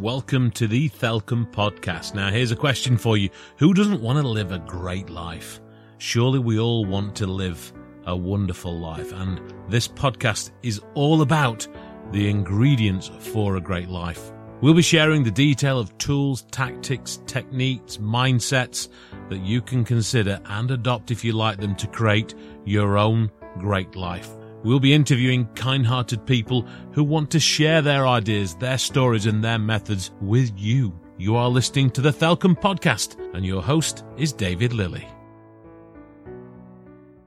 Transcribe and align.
Welcome 0.00 0.50
to 0.50 0.68
the 0.68 0.90
Thelcom 0.90 1.50
podcast. 1.50 2.14
Now, 2.14 2.30
here's 2.30 2.50
a 2.50 2.56
question 2.56 2.98
for 2.98 3.16
you 3.16 3.30
Who 3.56 3.72
doesn't 3.72 4.02
want 4.02 4.20
to 4.20 4.28
live 4.28 4.52
a 4.52 4.58
great 4.58 5.08
life? 5.08 5.58
Surely 5.96 6.38
we 6.38 6.58
all 6.58 6.84
want 6.84 7.16
to 7.16 7.26
live 7.26 7.72
a 8.04 8.14
wonderful 8.14 8.78
life, 8.78 9.10
and 9.12 9.40
this 9.70 9.88
podcast 9.88 10.50
is 10.62 10.82
all 10.92 11.22
about 11.22 11.66
the 12.12 12.28
ingredients 12.28 13.10
for 13.20 13.56
a 13.56 13.60
great 13.60 13.88
life. 13.88 14.32
We'll 14.60 14.74
be 14.74 14.82
sharing 14.82 15.24
the 15.24 15.30
detail 15.30 15.78
of 15.78 15.96
tools, 15.96 16.42
tactics, 16.50 17.22
techniques, 17.26 17.96
mindsets 17.96 18.90
that 19.30 19.40
you 19.40 19.62
can 19.62 19.82
consider 19.82 20.38
and 20.44 20.70
adopt 20.70 21.10
if 21.10 21.24
you 21.24 21.32
like 21.32 21.58
them 21.58 21.74
to 21.76 21.86
create 21.86 22.34
your 22.66 22.98
own 22.98 23.30
great 23.58 23.96
life. 23.96 24.28
We'll 24.66 24.80
be 24.80 24.94
interviewing 24.94 25.46
kind 25.54 25.86
hearted 25.86 26.26
people 26.26 26.66
who 26.90 27.04
want 27.04 27.30
to 27.30 27.38
share 27.38 27.82
their 27.82 28.04
ideas, 28.04 28.56
their 28.56 28.78
stories, 28.78 29.26
and 29.26 29.44
their 29.44 29.60
methods 29.60 30.10
with 30.20 30.50
you. 30.56 30.92
You 31.18 31.36
are 31.36 31.48
listening 31.48 31.88
to 31.90 32.00
the 32.00 32.10
Thelcom 32.10 32.60
podcast, 32.60 33.16
and 33.32 33.46
your 33.46 33.62
host 33.62 34.02
is 34.18 34.32
David 34.32 34.72
Lilly. 34.72 35.06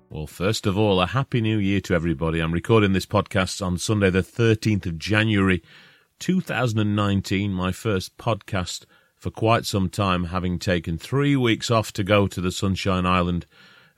Well, 0.09 0.27
first 0.27 0.65
of 0.65 0.77
all, 0.77 0.99
a 0.99 1.05
happy 1.05 1.39
new 1.39 1.59
year 1.59 1.79
to 1.79 1.93
everybody. 1.93 2.41
I'm 2.41 2.51
recording 2.51 2.91
this 2.91 3.05
podcast 3.05 3.65
on 3.65 3.77
Sunday, 3.77 4.09
the 4.09 4.19
13th 4.19 4.85
of 4.85 4.99
January, 4.99 5.63
2019, 6.19 7.53
my 7.53 7.71
first 7.71 8.17
podcast 8.17 8.83
for 9.15 9.31
quite 9.31 9.65
some 9.65 9.87
time, 9.87 10.25
having 10.25 10.59
taken 10.59 10.97
three 10.97 11.37
weeks 11.37 11.71
off 11.71 11.93
to 11.93 12.03
go 12.03 12.27
to 12.27 12.41
the 12.41 12.51
Sunshine 12.51 13.05
Island 13.05 13.45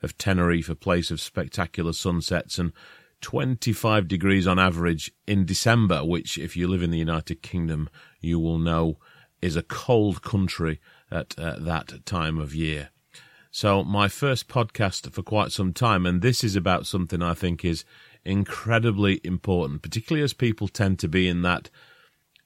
of 0.00 0.16
Tenerife, 0.16 0.68
a 0.68 0.76
place 0.76 1.10
of 1.10 1.20
spectacular 1.20 1.92
sunsets 1.92 2.56
and 2.56 2.72
25 3.22 4.08
degrees 4.08 4.46
on 4.46 4.58
average 4.58 5.12
in 5.26 5.46
December, 5.46 6.04
which, 6.04 6.36
if 6.36 6.56
you 6.56 6.68
live 6.68 6.82
in 6.82 6.90
the 6.90 6.98
United 6.98 7.42
Kingdom, 7.42 7.88
you 8.20 8.38
will 8.38 8.58
know 8.58 8.98
is 9.40 9.56
a 9.56 9.62
cold 9.62 10.22
country 10.22 10.80
at 11.10 11.38
uh, 11.38 11.56
that 11.58 12.04
time 12.04 12.38
of 12.38 12.54
year. 12.54 12.90
So, 13.50 13.84
my 13.84 14.08
first 14.08 14.48
podcast 14.48 15.10
for 15.12 15.22
quite 15.22 15.52
some 15.52 15.72
time, 15.72 16.06
and 16.06 16.22
this 16.22 16.42
is 16.42 16.56
about 16.56 16.86
something 16.86 17.22
I 17.22 17.34
think 17.34 17.64
is 17.64 17.84
incredibly 18.24 19.20
important, 19.24 19.82
particularly 19.82 20.24
as 20.24 20.32
people 20.32 20.68
tend 20.68 20.98
to 21.00 21.08
be 21.08 21.28
in 21.28 21.42
that 21.42 21.68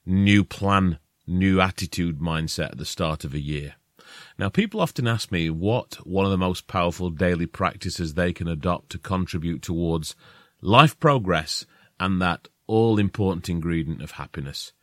new 0.05 0.43
plan, 0.43 0.99
new 1.25 1.61
attitude 1.61 2.19
mindset 2.19 2.71
at 2.71 2.77
the 2.77 2.85
start 2.85 3.23
of 3.23 3.33
a 3.33 3.39
year. 3.39 3.75
Now, 4.37 4.49
people 4.49 4.81
often 4.81 5.07
ask 5.07 5.31
me 5.31 5.49
what 5.49 5.95
one 6.05 6.25
of 6.25 6.31
the 6.31 6.37
most 6.37 6.67
powerful 6.67 7.09
daily 7.09 7.45
practices 7.45 8.13
they 8.13 8.33
can 8.33 8.47
adopt 8.47 8.89
to 8.91 8.97
contribute 8.97 9.61
towards 9.61 10.15
life 10.61 10.99
progress 10.99 11.65
and 11.99 12.21
that 12.21 12.47
all 12.67 12.99
important 12.99 13.49
ingredient 13.49 14.01
of 14.01 14.11
happiness. 14.11 14.73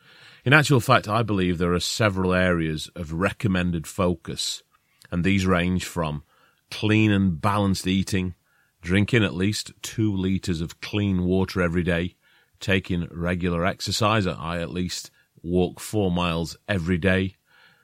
In 0.44 0.52
actual 0.52 0.80
fact, 0.80 1.08
I 1.08 1.22
believe 1.22 1.58
there 1.58 1.72
are 1.72 1.80
several 1.80 2.34
areas 2.34 2.90
of 2.94 3.12
recommended 3.12 3.86
focus, 3.86 4.62
and 5.10 5.24
these 5.24 5.46
range 5.46 5.84
from 5.84 6.22
clean 6.70 7.10
and 7.10 7.40
balanced 7.40 7.86
eating, 7.86 8.34
drinking 8.82 9.24
at 9.24 9.34
least 9.34 9.72
two 9.80 10.14
litres 10.14 10.60
of 10.60 10.80
clean 10.80 11.24
water 11.24 11.62
every 11.62 11.82
day, 11.82 12.16
taking 12.60 13.08
regular 13.10 13.64
exercise. 13.64 14.26
I 14.26 14.60
at 14.60 14.70
least 14.70 15.10
walk 15.42 15.80
four 15.80 16.10
miles 16.10 16.56
every 16.68 16.98
day, 16.98 17.36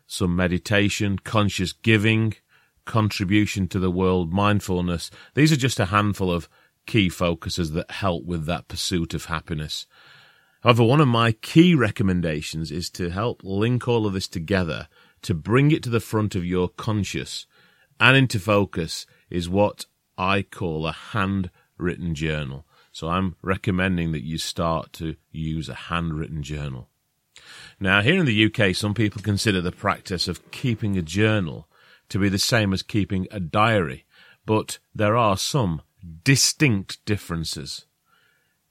some 0.07 0.35
meditation, 0.35 1.19
conscious 1.19 1.73
giving, 1.73 2.35
contribution 2.85 3.69
to 3.69 3.79
the 3.79 3.91
world, 3.91 4.33
mindfulness. 4.33 5.11
These 5.35 5.53
are 5.53 5.57
just 5.57 5.81
a 5.81 5.87
handful 5.87 6.33
of 6.33 6.49
key 6.87 7.09
focuses 7.09 7.73
that 7.73 7.91
help 7.91 8.25
with 8.25 8.47
that 8.47 8.69
pursuit 8.69 9.15
of 9.15 9.27
happiness. 9.27 9.87
However, 10.63 10.85
one 10.85 11.01
of 11.01 11.09
my 11.09 11.33
key 11.33 11.75
recommendations 11.75 12.71
is 12.71 12.91
to 12.91 13.11
help 13.11 13.43
link 13.43 13.89
all 13.89 14.07
of 14.07 14.13
this 14.13 14.29
together 14.29 14.89
to 15.23 15.35
bring 15.35 15.71
it 15.71 15.83
to 15.85 15.91
the 15.91 16.01
front 16.01 16.35
of 16.35 16.45
your 16.45 16.69
conscious 16.69 17.47
and 17.99 18.17
into 18.17 18.39
focus 18.39 19.07
is 19.29 19.49
what 19.49 19.87
I 20.17 20.43
call 20.43 20.87
a 20.87 20.93
handwritten 20.93 22.15
journal. 22.15 22.67
So 22.93 23.09
I'm 23.09 23.37
recommending 23.43 24.13
that 24.13 24.25
you 24.25 24.39
start 24.39 24.93
to 24.95 25.17
use 25.31 25.69
a 25.69 25.75
handwritten 25.75 26.43
journal. 26.43 26.89
Now, 27.79 28.03
here 28.03 28.19
in 28.19 28.27
the 28.27 28.47
UK, 28.47 28.75
some 28.75 28.95
people 28.95 29.23
consider 29.23 29.61
the 29.61 29.73
practice 29.73 30.29
of 30.29 30.51
keeping 30.51 30.97
a 30.97 31.03
journal 31.03 31.69
to 32.09 32.19
be 32.19 32.29
the 32.29 32.39
same 32.39 32.73
as 32.73 32.83
keeping 32.83 33.29
a 33.31 33.41
diary, 33.41 34.05
but 34.45 34.79
there 34.95 35.17
are 35.17 35.37
some 35.37 35.83
distinct 36.23 37.05
differences. 37.05 37.87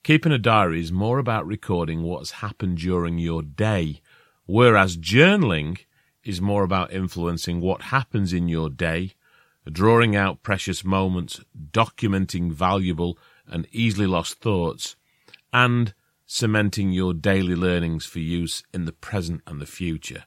Keeping 0.04 0.32
a 0.32 0.38
diary 0.38 0.80
is 0.80 0.92
more 0.92 1.20
about 1.20 1.46
recording 1.46 2.04
what's 2.04 2.32
happened 2.32 2.78
during 2.78 3.18
your 3.18 3.42
day, 3.42 4.02
whereas 4.46 4.98
journaling 4.98 5.80
is 6.24 6.42
more 6.42 6.64
about 6.64 6.94
influencing 6.94 7.60
what 7.60 7.84
happens 7.84 8.34
in 8.34 8.48
your 8.48 8.70
day, 8.70 9.14
drawing 9.72 10.16
out 10.16 10.44
precious 10.44 10.84
moments, 10.84 11.42
documenting 11.72 12.52
valuable 12.52 13.18
and 13.48 13.68
easily 13.72 14.08
lost 14.08 14.40
thoughts, 14.40 14.96
and 15.52 15.94
cementing 16.26 16.92
your 16.92 17.14
daily 17.14 17.56
learnings 17.56 18.06
for 18.06 18.20
use 18.20 18.64
in 18.74 18.86
the 18.86 18.92
present 18.92 19.42
and 19.48 19.60
the 19.60 19.66
future. 19.66 20.24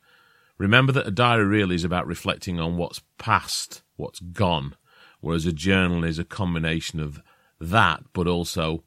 Remember 0.58 0.92
that 0.92 1.06
a 1.06 1.12
diary 1.12 1.44
really 1.44 1.74
is 1.74 1.84
about 1.84 2.06
reflecting 2.06 2.60
on 2.60 2.76
what's 2.76 3.00
past, 3.18 3.82
what's 3.96 4.20
gone, 4.20 4.76
whereas 5.22 5.46
a 5.46 5.52
journal 5.52 6.04
is 6.04 6.18
a 6.18 6.24
combination 6.24 7.00
of 7.00 7.22
that, 7.58 8.02
but 8.12 8.26
also 8.26 8.84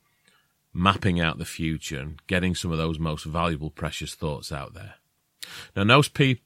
mapping 0.71 1.19
out 1.19 1.39
the 1.39 1.45
future 1.45 1.99
and 1.99 2.21
getting 2.27 2.53
some 2.53 2.71
of 2.71 2.77
those 2.77 2.99
most 2.99 3.23
valuable, 3.23 3.71
precious 3.71 4.13
thoughts 4.13 4.51
out 4.51 4.75
there. 4.75 4.95
Now, 5.75 5.85
most, 5.85 6.13
pe- 6.13 6.41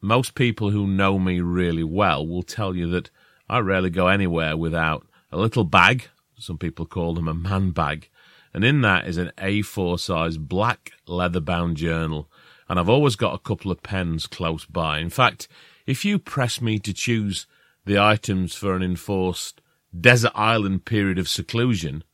most 0.00 0.34
people 0.34 0.70
who 0.70 0.86
know 0.86 1.18
me 1.18 1.40
really 1.40 1.84
well 1.84 2.26
will 2.26 2.42
tell 2.42 2.74
you 2.74 2.90
that 2.90 3.10
I 3.48 3.58
rarely 3.58 3.90
go 3.90 4.08
anywhere 4.08 4.56
without 4.56 5.06
a 5.30 5.36
little 5.36 5.64
bag, 5.64 6.08
some 6.38 6.56
people 6.56 6.86
call 6.86 7.14
them 7.14 7.28
a 7.28 7.34
man 7.34 7.70
bag, 7.70 8.08
and 8.54 8.64
in 8.64 8.80
that 8.80 9.06
is 9.06 9.18
an 9.18 9.30
A4 9.36 10.00
size 10.00 10.38
black 10.38 10.92
leather 11.06 11.40
bound 11.40 11.76
journal. 11.76 12.28
And 12.68 12.78
I've 12.78 12.88
always 12.88 13.16
got 13.16 13.34
a 13.34 13.38
couple 13.38 13.70
of 13.70 13.82
pens 13.82 14.26
close 14.26 14.64
by. 14.64 14.98
In 14.98 15.10
fact, 15.10 15.48
if 15.86 16.04
you 16.04 16.18
press 16.18 16.60
me 16.60 16.78
to 16.78 16.92
choose 16.92 17.46
the 17.90 17.98
items 18.00 18.54
for 18.54 18.76
an 18.76 18.84
enforced 18.84 19.60
desert 19.98 20.30
island 20.36 20.84
period 20.84 21.18
of 21.18 21.28
seclusion, 21.28 22.04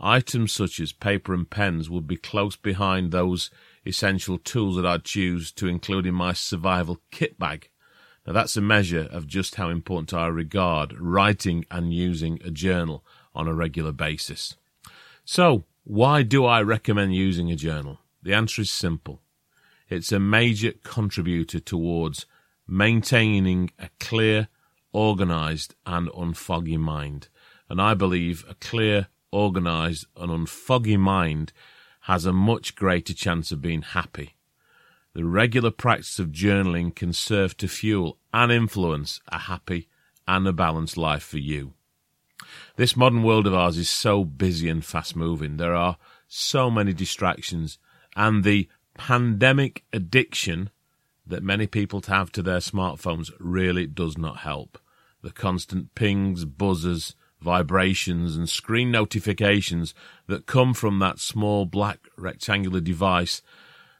items 0.00 0.50
such 0.50 0.80
as 0.80 0.90
paper 0.90 1.32
and 1.32 1.48
pens 1.48 1.88
would 1.88 2.04
be 2.04 2.16
close 2.16 2.56
behind 2.56 3.12
those 3.12 3.48
essential 3.86 4.38
tools 4.38 4.74
that 4.74 4.84
I'd 4.84 5.04
choose 5.04 5.52
to 5.52 5.68
include 5.68 6.04
in 6.04 6.14
my 6.14 6.32
survival 6.32 7.00
kit 7.12 7.38
bag. 7.38 7.70
Now 8.26 8.32
that's 8.32 8.56
a 8.56 8.60
measure 8.60 9.08
of 9.12 9.28
just 9.28 9.54
how 9.54 9.68
important 9.68 10.12
I 10.12 10.26
regard 10.26 10.98
writing 10.98 11.64
and 11.70 11.94
using 11.94 12.40
a 12.44 12.50
journal 12.50 13.04
on 13.36 13.46
a 13.46 13.54
regular 13.54 13.92
basis. 13.92 14.56
So, 15.24 15.62
why 15.84 16.24
do 16.24 16.44
I 16.44 16.60
recommend 16.62 17.14
using 17.14 17.52
a 17.52 17.56
journal? 17.56 18.00
The 18.20 18.34
answer 18.34 18.62
is 18.62 18.70
simple. 18.72 19.22
It's 19.88 20.10
a 20.10 20.18
major 20.18 20.72
contributor 20.82 21.60
towards 21.60 22.26
maintaining 22.66 23.70
a 23.78 23.90
clear 24.00 24.48
organised 24.94 25.74
and 25.84 26.08
unfoggy 26.10 26.78
mind. 26.78 27.28
And 27.68 27.80
I 27.80 27.94
believe 27.94 28.44
a 28.48 28.54
clear, 28.54 29.08
organised 29.32 30.06
and 30.16 30.30
unfoggy 30.30 30.98
mind 30.98 31.52
has 32.02 32.24
a 32.24 32.32
much 32.32 32.76
greater 32.76 33.14
chance 33.14 33.50
of 33.50 33.60
being 33.60 33.82
happy. 33.82 34.36
The 35.14 35.24
regular 35.24 35.70
practice 35.70 36.18
of 36.18 36.28
journaling 36.28 36.94
can 36.94 37.12
serve 37.12 37.56
to 37.58 37.68
fuel 37.68 38.18
and 38.32 38.52
influence 38.52 39.20
a 39.28 39.38
happy 39.38 39.88
and 40.26 40.46
a 40.46 40.52
balanced 40.52 40.96
life 40.96 41.22
for 41.22 41.38
you. 41.38 41.74
This 42.76 42.96
modern 42.96 43.22
world 43.22 43.46
of 43.46 43.54
ours 43.54 43.78
is 43.78 43.88
so 43.88 44.24
busy 44.24 44.68
and 44.68 44.84
fast 44.84 45.16
moving. 45.16 45.56
There 45.56 45.74
are 45.74 45.96
so 46.28 46.70
many 46.70 46.92
distractions 46.92 47.78
and 48.16 48.44
the 48.44 48.68
pandemic 48.94 49.84
addiction 49.92 50.70
that 51.26 51.42
many 51.42 51.66
people 51.66 52.02
have 52.06 52.30
to 52.32 52.42
their 52.42 52.58
smartphones 52.58 53.30
really 53.38 53.86
does 53.86 54.18
not 54.18 54.38
help 54.38 54.78
the 55.24 55.32
constant 55.32 55.94
pings, 55.94 56.44
buzzers, 56.44 57.16
vibrations, 57.40 58.36
and 58.36 58.48
screen 58.48 58.90
notifications 58.90 59.94
that 60.26 60.46
come 60.46 60.72
from 60.72 60.98
that 60.98 61.18
small 61.18 61.66
black 61.66 61.98
rectangular 62.16 62.80
device 62.80 63.42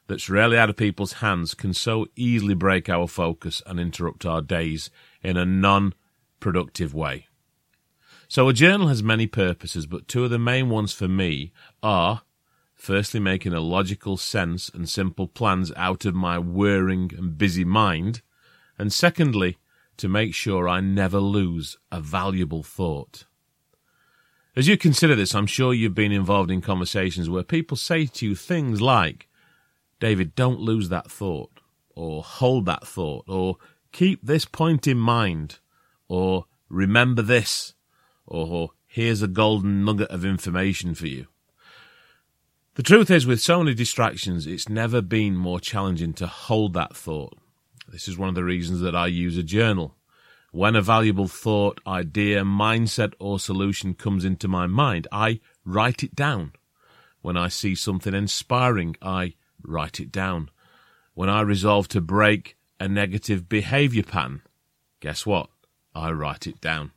that's 0.06 0.30
rarely 0.30 0.56
out 0.56 0.70
of 0.70 0.76
people's 0.76 1.14
hands 1.14 1.54
can 1.54 1.74
so 1.74 2.06
easily 2.14 2.54
break 2.54 2.88
our 2.88 3.08
focus 3.08 3.62
and 3.66 3.80
interrupt 3.80 4.24
our 4.24 4.42
days 4.42 4.90
in 5.22 5.36
a 5.36 5.44
non 5.44 5.94
productive 6.40 6.94
way. 6.94 7.26
So, 8.28 8.48
a 8.48 8.52
journal 8.52 8.88
has 8.88 9.02
many 9.02 9.26
purposes, 9.26 9.86
but 9.86 10.08
two 10.08 10.24
of 10.24 10.30
the 10.30 10.38
main 10.38 10.68
ones 10.68 10.92
for 10.92 11.08
me 11.08 11.52
are 11.82 12.22
firstly, 12.84 13.18
making 13.18 13.54
a 13.54 13.60
logical 13.60 14.18
sense 14.18 14.68
and 14.68 14.88
simple 14.88 15.26
plans 15.26 15.72
out 15.74 16.04
of 16.04 16.14
my 16.14 16.38
whirring 16.38 17.10
and 17.16 17.38
busy 17.38 17.64
mind, 17.64 18.20
and 18.78 18.92
secondly, 18.92 19.56
to 19.96 20.08
make 20.08 20.34
sure 20.34 20.68
I 20.68 20.80
never 20.80 21.18
lose 21.18 21.76
a 21.90 22.00
valuable 22.00 22.62
thought. 22.62 23.26
As 24.56 24.68
you 24.68 24.76
consider 24.76 25.14
this, 25.14 25.34
I'm 25.34 25.46
sure 25.46 25.74
you've 25.74 25.94
been 25.94 26.12
involved 26.12 26.50
in 26.50 26.60
conversations 26.60 27.28
where 27.28 27.42
people 27.42 27.76
say 27.76 28.06
to 28.06 28.26
you 28.26 28.34
things 28.34 28.80
like, 28.80 29.28
David, 30.00 30.34
don't 30.34 30.60
lose 30.60 30.88
that 30.90 31.10
thought. 31.10 31.60
or 31.94 32.22
hold 32.22 32.66
that 32.66 32.86
thought, 32.86 33.24
or 33.28 33.56
keep 33.92 34.24
this 34.24 34.44
point 34.44 34.86
in 34.86 34.98
mind, 34.98 35.60
or 36.08 36.46
remember 36.68 37.22
this, 37.22 37.74
or 38.26 38.70
here's 38.86 39.22
a 39.22 39.28
golden 39.28 39.84
nugget 39.84 40.10
of 40.10 40.24
information 40.24 40.94
for 40.94 41.06
you. 41.06 41.26
The 42.74 42.82
truth 42.82 43.10
is, 43.10 43.26
with 43.26 43.40
so 43.40 43.62
many 43.62 43.74
distractions, 43.74 44.46
it's 44.46 44.68
never 44.68 45.00
been 45.00 45.36
more 45.36 45.60
challenging 45.60 46.12
to 46.14 46.26
hold 46.26 46.72
that 46.74 46.96
thought. 46.96 47.38
This 47.88 48.08
is 48.08 48.16
one 48.16 48.28
of 48.28 48.34
the 48.34 48.44
reasons 48.44 48.80
that 48.80 48.96
I 48.96 49.06
use 49.06 49.36
a 49.36 49.42
journal. 49.42 49.94
When 50.52 50.76
a 50.76 50.82
valuable 50.82 51.28
thought, 51.28 51.80
idea, 51.86 52.42
mindset, 52.42 53.12
or 53.18 53.38
solution 53.38 53.94
comes 53.94 54.24
into 54.24 54.48
my 54.48 54.66
mind, 54.66 55.06
I 55.12 55.40
write 55.64 56.02
it 56.02 56.14
down. 56.14 56.52
When 57.20 57.36
I 57.36 57.48
see 57.48 57.74
something 57.74 58.14
inspiring, 58.14 58.96
I 59.02 59.34
write 59.62 60.00
it 60.00 60.12
down. 60.12 60.50
When 61.14 61.28
I 61.28 61.40
resolve 61.40 61.88
to 61.88 62.00
break 62.00 62.56
a 62.78 62.88
negative 62.88 63.48
behavior 63.48 64.02
pattern, 64.02 64.42
guess 65.00 65.26
what? 65.26 65.50
I 65.94 66.10
write 66.10 66.46
it 66.46 66.60
down. 66.60 66.92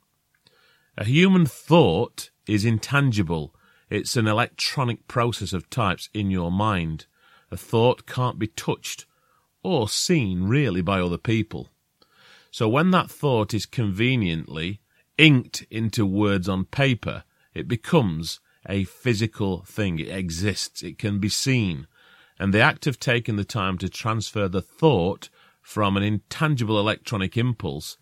A 0.98 1.04
human 1.04 1.46
thought 1.46 2.30
is 2.48 2.64
intangible. 2.64 3.54
It's 3.90 4.16
an 4.16 4.28
electronic 4.28 5.08
process 5.08 5.52
of 5.52 5.70
types 5.70 6.10
in 6.14 6.32
your 6.32 6.52
mind. 6.52 7.08
A 7.52 7.58
thought 7.58 8.06
can't 8.06 8.40
be 8.40 8.48
touched 8.48 9.06
or 9.68 9.90
seen 9.90 10.44
really 10.44 10.82
by 10.82 11.02
other 11.02 11.18
people. 11.18 11.68
So 12.52 12.70
when 12.70 12.92
that 12.92 13.12
thought 13.12 13.54
is 13.54 13.66
conveniently 13.66 14.80
inked 15.18 15.64
into 15.70 16.06
words 16.06 16.48
on 16.48 16.64
paper, 16.64 17.26
it 17.54 17.68
becomes 17.68 18.40
a 18.70 18.86
physical 18.86 19.64
thing. 19.64 20.00
It 20.00 20.08
exists. 20.08 20.84
It 20.84 20.98
can 20.98 21.20
be 21.20 21.28
seen. 21.28 21.86
And 22.40 22.54
the 22.54 22.62
act 22.62 22.88
of 22.88 22.98
taking 22.98 23.36
the 23.36 23.44
time 23.44 23.78
to 23.80 23.90
transfer 23.90 24.48
the 24.48 24.62
thought 24.62 25.30
from 25.62 25.98
an 25.98 26.04
intangible 26.04 26.80
electronic 26.80 27.36
impulse 27.36 27.98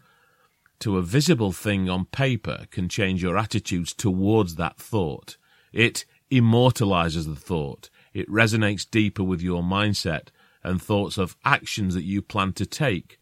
to 0.82 1.00
a 1.00 1.02
visible 1.02 1.52
thing 1.52 1.90
on 1.90 2.06
paper 2.06 2.68
can 2.70 2.90
change 2.90 3.24
your 3.24 3.40
attitudes 3.40 3.92
towards 3.92 4.56
that 4.56 4.78
thought. 4.78 5.38
It 5.74 6.06
immortalizes 6.30 7.26
the 7.26 7.36
thought. 7.36 7.90
It 8.14 8.30
resonates 8.30 8.88
deeper 8.88 9.24
with 9.24 9.42
your 9.42 9.64
mindset 9.64 10.28
and 10.66 10.82
thoughts 10.82 11.18
of 11.18 11.38
actions 11.46 11.94
that 11.94 12.04
you 12.04 12.22
plan 12.22 12.54
to 12.54 12.66
take 12.66 13.20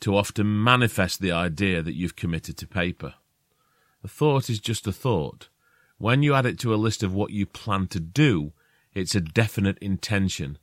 to 0.00 0.16
often 0.16 0.62
manifest 0.62 1.20
the 1.20 1.32
idea 1.32 1.82
that 1.82 1.94
you've 1.94 2.16
committed 2.16 2.56
to 2.56 2.66
paper. 2.66 3.14
A 4.02 4.08
thought 4.08 4.48
is 4.48 4.58
just 4.58 4.86
a 4.86 4.92
thought. 4.92 5.48
When 5.98 6.22
you 6.22 6.34
add 6.34 6.46
it 6.46 6.58
to 6.60 6.74
a 6.74 6.76
list 6.76 7.02
of 7.02 7.12
what 7.12 7.32
you 7.32 7.44
plan 7.44 7.86
to 7.88 8.00
do, 8.00 8.52
it's 8.94 9.14
a 9.14 9.20
definite 9.20 9.78
intention. 9.78 10.58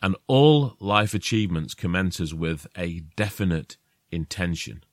And 0.00 0.16
all 0.28 0.76
life 0.78 1.12
achievements 1.12 1.74
commences 1.74 2.32
with 2.32 2.66
a 2.78 3.00
definite 3.16 3.76
intention. 4.12 4.84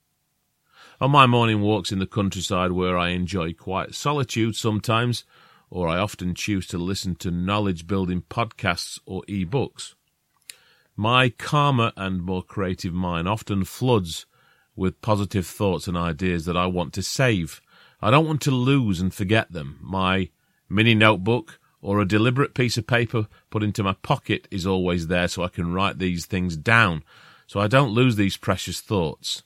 On 1.00 1.12
my 1.12 1.26
morning 1.26 1.60
walks 1.60 1.92
in 1.92 2.00
the 2.00 2.06
countryside 2.06 2.72
where 2.72 2.98
I 2.98 3.10
enjoy 3.10 3.52
quiet 3.52 3.94
solitude 3.94 4.56
sometimes, 4.56 5.24
or 5.70 5.88
I 5.88 5.98
often 5.98 6.34
choose 6.34 6.66
to 6.68 6.78
listen 6.78 7.14
to 7.16 7.30
knowledge 7.30 7.86
building 7.86 8.22
podcasts 8.28 8.98
or 9.06 9.22
e-books, 9.28 9.94
my 10.98 11.28
calmer 11.28 11.92
and 11.96 12.20
more 12.20 12.42
creative 12.42 12.92
mind 12.92 13.28
often 13.28 13.64
floods 13.64 14.26
with 14.74 15.00
positive 15.00 15.46
thoughts 15.46 15.86
and 15.86 15.96
ideas 15.96 16.44
that 16.44 16.56
I 16.56 16.66
want 16.66 16.92
to 16.94 17.04
save. 17.04 17.60
I 18.02 18.10
don't 18.10 18.26
want 18.26 18.42
to 18.42 18.50
lose 18.50 19.00
and 19.00 19.14
forget 19.14 19.52
them. 19.52 19.78
My 19.80 20.30
mini 20.68 20.96
notebook 20.96 21.60
or 21.80 22.00
a 22.00 22.08
deliberate 22.08 22.52
piece 22.52 22.76
of 22.76 22.88
paper 22.88 23.28
put 23.48 23.62
into 23.62 23.84
my 23.84 23.92
pocket 23.92 24.48
is 24.50 24.66
always 24.66 25.06
there 25.06 25.28
so 25.28 25.44
I 25.44 25.48
can 25.48 25.72
write 25.72 26.00
these 26.00 26.26
things 26.26 26.56
down 26.56 27.04
so 27.46 27.60
I 27.60 27.68
don't 27.68 27.94
lose 27.94 28.16
these 28.16 28.36
precious 28.36 28.80
thoughts. 28.80 29.44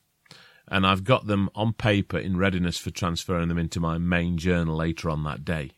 And 0.69 0.87
I've 0.87 1.05
got 1.05 1.27
them 1.27 1.51
on 1.55 1.75
paper 1.75 2.19
in 2.19 2.39
readiness 2.39 2.79
for 2.79 2.91
transferring 2.91 3.49
them 3.49 3.59
into 3.59 3.79
my 3.79 3.99
main 3.99 4.39
journal 4.39 4.77
later 4.77 5.11
on 5.11 5.23
that 5.25 5.45
day. 5.45 5.73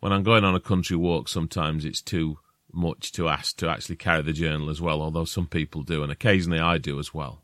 When 0.00 0.14
I'm 0.14 0.22
going 0.22 0.44
on 0.44 0.54
a 0.54 0.60
country 0.60 0.96
walk, 0.96 1.28
sometimes 1.28 1.84
it's 1.84 2.00
too 2.00 2.38
much 2.72 3.12
to 3.12 3.28
ask 3.28 3.56
to 3.58 3.68
actually 3.68 3.96
carry 3.96 4.22
the 4.22 4.32
journal 4.32 4.70
as 4.70 4.80
well, 4.80 5.00
although 5.00 5.24
some 5.24 5.46
people 5.46 5.82
do, 5.82 6.02
and 6.02 6.12
occasionally 6.12 6.60
I 6.60 6.78
do 6.78 6.98
as 6.98 7.14
well. 7.14 7.42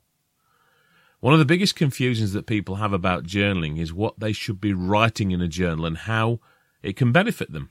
One 1.20 1.32
of 1.32 1.38
the 1.38 1.44
biggest 1.44 1.76
confusions 1.76 2.32
that 2.32 2.46
people 2.46 2.76
have 2.76 2.92
about 2.92 3.24
journaling 3.24 3.78
is 3.78 3.92
what 3.92 4.18
they 4.18 4.32
should 4.32 4.60
be 4.60 4.72
writing 4.72 5.30
in 5.30 5.40
a 5.40 5.46
journal 5.48 5.86
and 5.86 5.96
how 5.96 6.40
it 6.82 6.96
can 6.96 7.12
benefit 7.12 7.52
them. 7.52 7.70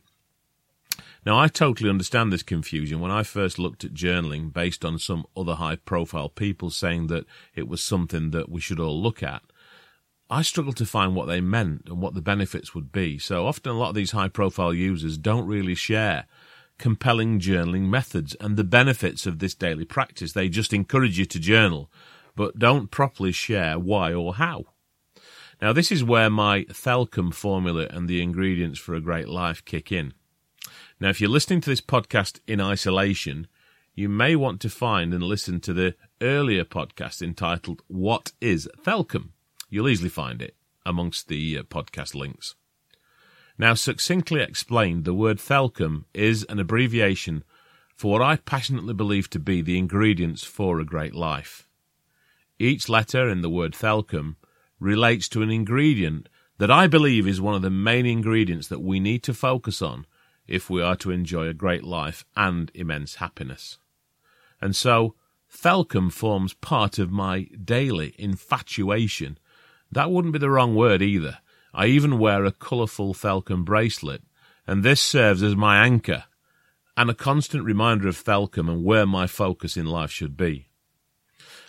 Now, 1.25 1.37
I 1.37 1.49
totally 1.49 1.89
understand 1.89 2.31
this 2.31 2.43
confusion. 2.43 2.99
When 2.99 3.11
I 3.11 3.23
first 3.23 3.59
looked 3.59 3.83
at 3.83 3.93
journaling 3.93 4.51
based 4.51 4.83
on 4.83 4.97
some 4.97 5.25
other 5.37 5.55
high 5.55 5.75
profile 5.75 6.29
people 6.29 6.71
saying 6.71 7.07
that 7.07 7.25
it 7.53 7.67
was 7.67 7.83
something 7.83 8.31
that 8.31 8.49
we 8.49 8.59
should 8.59 8.79
all 8.79 8.99
look 8.99 9.21
at, 9.21 9.43
I 10.31 10.41
struggled 10.41 10.77
to 10.77 10.85
find 10.85 11.13
what 11.13 11.27
they 11.27 11.41
meant 11.41 11.87
and 11.87 12.01
what 12.01 12.13
the 12.13 12.21
benefits 12.21 12.73
would 12.73 12.91
be. 12.91 13.19
So 13.19 13.45
often 13.45 13.73
a 13.73 13.77
lot 13.77 13.89
of 13.89 13.95
these 13.95 14.11
high 14.11 14.29
profile 14.29 14.73
users 14.73 15.17
don't 15.17 15.45
really 15.45 15.75
share 15.75 16.25
compelling 16.81 17.39
journaling 17.39 17.83
methods 17.83 18.35
and 18.41 18.57
the 18.57 18.63
benefits 18.65 19.25
of 19.25 19.39
this 19.39 19.53
daily 19.53 19.85
practice. 19.85 20.33
They 20.33 20.49
just 20.49 20.73
encourage 20.73 21.17
you 21.17 21.25
to 21.25 21.39
journal, 21.39 21.89
but 22.35 22.59
don't 22.59 22.91
properly 22.91 23.31
share 23.31 23.79
why 23.79 24.13
or 24.13 24.33
how. 24.33 24.65
Now, 25.61 25.71
this 25.71 25.91
is 25.91 26.03
where 26.03 26.29
my 26.31 26.63
Thelcom 26.63 27.33
formula 27.33 27.87
and 27.91 28.09
the 28.09 28.21
ingredients 28.21 28.79
for 28.79 28.95
a 28.95 28.99
great 28.99 29.29
life 29.29 29.63
kick 29.63 29.91
in. 29.91 30.13
Now, 30.99 31.09
if 31.09 31.21
you're 31.21 31.29
listening 31.29 31.61
to 31.61 31.69
this 31.69 31.81
podcast 31.81 32.39
in 32.47 32.59
isolation, 32.59 33.47
you 33.93 34.09
may 34.09 34.35
want 34.35 34.59
to 34.61 34.69
find 34.69 35.13
and 35.13 35.23
listen 35.23 35.59
to 35.61 35.73
the 35.73 35.95
earlier 36.19 36.63
podcast 36.63 37.21
entitled 37.21 37.81
What 37.87 38.31
is 38.41 38.67
Thelcom? 38.83 39.29
You'll 39.69 39.89
easily 39.89 40.09
find 40.09 40.41
it 40.41 40.55
amongst 40.83 41.27
the 41.27 41.59
uh, 41.59 41.63
podcast 41.63 42.15
links. 42.15 42.55
Now, 43.57 43.73
succinctly 43.73 44.41
explained, 44.41 45.05
the 45.05 45.13
word 45.13 45.37
Thelcom 45.37 46.05
is 46.13 46.43
an 46.45 46.59
abbreviation 46.59 47.43
for 47.95 48.13
what 48.13 48.21
I 48.21 48.37
passionately 48.37 48.93
believe 48.93 49.29
to 49.29 49.39
be 49.39 49.61
the 49.61 49.77
ingredients 49.77 50.43
for 50.43 50.79
a 50.79 50.85
great 50.85 51.13
life. 51.13 51.67
Each 52.57 52.89
letter 52.89 53.29
in 53.29 53.41
the 53.41 53.49
word 53.49 53.73
Thelcom 53.73 54.37
relates 54.79 55.27
to 55.29 55.41
an 55.41 55.51
ingredient 55.51 56.27
that 56.57 56.71
I 56.71 56.87
believe 56.87 57.27
is 57.27 57.41
one 57.41 57.55
of 57.55 57.61
the 57.61 57.69
main 57.69 58.05
ingredients 58.05 58.67
that 58.67 58.81
we 58.81 58.99
need 58.99 59.23
to 59.23 59.33
focus 59.33 59.81
on 59.81 60.05
if 60.47 60.69
we 60.69 60.81
are 60.81 60.95
to 60.97 61.11
enjoy 61.11 61.47
a 61.47 61.53
great 61.53 61.83
life 61.83 62.25
and 62.35 62.71
immense 62.73 63.15
happiness. 63.15 63.77
And 64.61 64.75
so, 64.75 65.15
Thelcom 65.51 66.11
forms 66.11 66.53
part 66.53 66.97
of 66.97 67.11
my 67.11 67.43
daily 67.63 68.15
infatuation. 68.17 69.37
That 69.91 70.11
wouldn't 70.11 70.33
be 70.33 70.39
the 70.39 70.49
wrong 70.49 70.75
word 70.75 71.01
either. 71.01 71.39
I 71.73 71.87
even 71.87 72.19
wear 72.19 72.45
a 72.45 72.51
colourful 72.51 73.13
Thelcom 73.13 73.63
bracelet, 73.63 74.23
and 74.67 74.83
this 74.83 75.01
serves 75.01 75.41
as 75.41 75.55
my 75.55 75.85
anchor 75.85 76.25
and 76.97 77.09
a 77.09 77.15
constant 77.15 77.63
reminder 77.63 78.07
of 78.07 78.17
Thelcom 78.17 78.69
and 78.69 78.83
where 78.83 79.05
my 79.05 79.27
focus 79.27 79.77
in 79.77 79.85
life 79.85 80.11
should 80.11 80.35
be. 80.35 80.67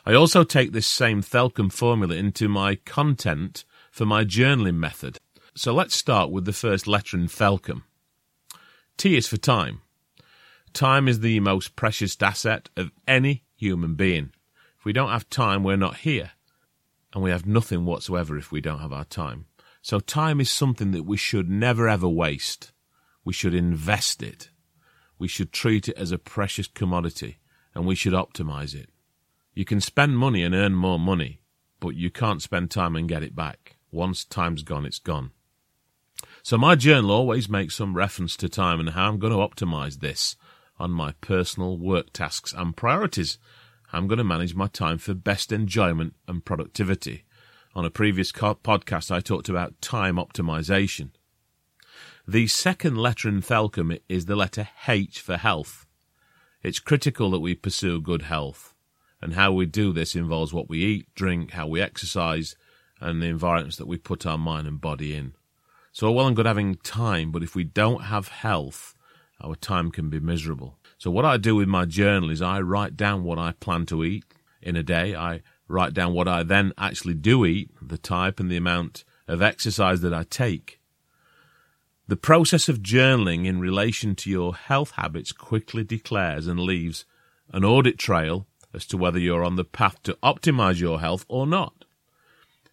I 0.05 0.15
also 0.15 0.43
take 0.43 0.73
this 0.73 0.87
same 0.87 1.23
Thelcom 1.23 1.73
formula 1.73 2.17
into 2.17 2.49
my 2.49 2.75
content 2.75 3.65
for 3.91 4.05
my 4.05 4.25
journaling 4.25 4.77
method. 4.77 5.19
So 5.55 5.73
let's 5.73 5.95
start 5.95 6.31
with 6.31 6.45
the 6.45 6.53
first 6.53 6.87
letter 6.87 7.17
in 7.17 7.29
Thelcom. 7.29 7.83
T 8.97 9.17
is 9.17 9.29
for 9.29 9.37
time. 9.37 9.83
Time 10.73 11.07
is 11.07 11.21
the 11.21 11.39
most 11.41 11.77
precious 11.77 12.17
asset 12.21 12.69
of 12.77 12.91
any 13.07 13.45
human 13.55 13.95
being. 13.95 14.33
If 14.79 14.85
we 14.85 14.93
don't 14.93 15.11
have 15.11 15.29
time, 15.29 15.63
we're 15.63 15.77
not 15.77 15.99
here. 15.99 16.33
And 17.13 17.23
we 17.23 17.31
have 17.31 17.47
nothing 17.47 17.85
whatsoever 17.85 18.37
if 18.39 18.51
we 18.51 18.61
don't 18.61 18.81
have 18.81 18.93
our 18.93 19.05
time. 19.05 19.47
So 19.83 19.99
time 19.99 20.41
is 20.41 20.49
something 20.49 20.93
that 20.93 21.03
we 21.03 21.17
should 21.17 21.51
never 21.51 21.89
ever 21.89 22.09
waste. 22.09 22.73
We 23.25 23.33
should 23.33 23.53
invest 23.53 24.23
it. 24.23 24.49
We 25.19 25.27
should 25.27 25.53
treat 25.53 25.89
it 25.89 25.99
as 25.99 26.13
a 26.13 26.19
precious 26.19 26.69
commodity 26.69 27.39
and 27.75 27.85
we 27.85 27.97
should 27.97 28.13
optimize 28.13 28.75
it. 28.77 28.91
You 29.55 29.65
can 29.65 29.81
spend 29.81 30.17
money 30.17 30.45
and 30.45 30.55
earn 30.55 30.75
more 30.75 31.01
money, 31.01 31.41
but 31.81 31.97
you 31.97 32.11
can't 32.11 32.41
spend 32.41 32.71
time 32.71 32.95
and 32.95 33.09
get 33.09 33.25
it 33.25 33.35
back. 33.35 33.77
Once 33.91 34.25
time's 34.25 34.63
gone, 34.63 34.87
it's 34.87 35.01
gone. 35.01 35.33
So 36.45 36.57
my 36.57 36.77
journal 36.77 37.11
always 37.11 37.49
makes 37.49 37.75
some 37.75 37.95
reference 37.95 38.37
to 38.37 38.49
time 38.49 38.79
and 38.79 38.91
how 38.91 39.09
I'm 39.09 39.19
going 39.19 39.33
to 39.33 39.39
optimize 39.39 39.99
this 39.99 40.37
on 40.79 40.93
my 40.93 41.13
personal 41.21 41.77
work 41.77 42.13
tasks 42.13 42.55
and 42.57 42.77
priorities. 42.77 43.39
How 43.89 43.99
I'm 43.99 44.07
going 44.07 44.19
to 44.19 44.25
manage 44.25 44.55
my 44.55 44.69
time 44.69 44.99
for 44.99 45.13
best 45.13 45.51
enjoyment 45.51 46.15
and 46.29 46.45
productivity 46.45 47.25
on 47.75 47.85
a 47.85 47.91
previous 47.91 48.33
podcast, 48.33 49.11
I 49.11 49.21
talked 49.21 49.49
about 49.49 49.81
time 49.81 50.17
optimization. 50.17 51.11
The 52.27 52.47
second 52.47 52.97
letter 52.97 53.29
in 53.29 53.41
Thelcom 53.41 53.99
is 54.09 54.27
the 54.27 54.37
letter 54.37 54.69
H 54.87 55.21
for 55.21 55.37
health. 55.37 55.87
It's 56.63 56.79
critical 56.79 57.31
that 57.31 57.41
we 57.41 57.55
pursue 57.55 58.01
good 58.01 58.23
health, 58.23 58.75
and 59.21 59.35
how 59.35 59.53
we 59.53 59.67
do 59.67 59.93
this 59.93 60.15
involves 60.15 60.53
what 60.53 60.69
we 60.69 60.85
eat, 60.85 61.09
drink, 61.15 61.53
how 61.53 61.67
we 61.67 61.81
exercise, 61.81 62.57
and 63.01 63.21
the 63.21 63.27
environments 63.27 63.77
that 63.79 63.89
we 63.89 63.97
put 63.97 64.27
our 64.27 64.39
mind 64.39 64.69
and 64.69 64.81
body 64.81 65.15
in. 65.17 65.35
So, 65.93 66.11
well 66.13 66.27
and 66.27 66.37
good 66.37 66.47
having 66.47 66.77
time, 66.77 67.33
but 67.33 67.43
if 67.43 67.55
we 67.55 67.65
don't 67.65 68.05
have 68.05 68.29
health, 68.29 68.95
our 69.41 69.57
time 69.57 69.91
can 69.91 70.09
be 70.09 70.21
miserable. 70.21 70.79
So 70.99 71.11
what 71.11 71.25
I 71.25 71.37
do 71.37 71.57
with 71.57 71.69
my 71.69 71.85
journal 71.85 72.31
is 72.31 72.41
I 72.41 72.61
write 72.61 72.97
down 72.97 73.25
what 73.25 73.39
I 73.39 73.53
plan 73.53 73.87
to 73.87 74.05
eat 74.05 74.25
in 74.63 74.77
a 74.77 74.85
day. 74.85 75.17
I 75.17 75.43
write 75.73 75.95
down 75.95 76.13
what 76.13 76.29
I 76.29 76.43
then 76.43 76.73
actually 76.79 77.15
do 77.15 77.45
eat, 77.45 77.71
the 77.81 77.99
type 77.99 78.39
and 78.39 78.51
the 78.51 78.57
amount 78.57 79.05
of 79.27 79.43
exercise 79.43 80.01
that 80.03 80.15
I 80.15 80.25
take. 80.25 80.81
The 82.07 82.17
process 82.17 82.69
of 82.69 82.83
journaling 82.83 83.47
in 83.47 83.61
relation 83.61 84.15
to 84.17 84.31
your 84.31 84.55
health 84.55 84.93
habits 84.93 85.33
quickly 85.33 85.83
declares 85.83 86.47
and 86.47 86.61
leaves 86.61 87.05
an 87.53 87.65
audit 87.65 87.99
trail 87.99 88.47
as 88.75 88.87
to 88.87 88.97
whether 88.97 89.19
you're 89.19 89.45
on 89.45 89.57
the 89.57 89.65
path 89.65 90.03
to 90.03 90.19
optimize 90.23 90.81
your 90.81 91.01
health 91.01 91.25
or 91.29 91.47
not. 91.47 91.85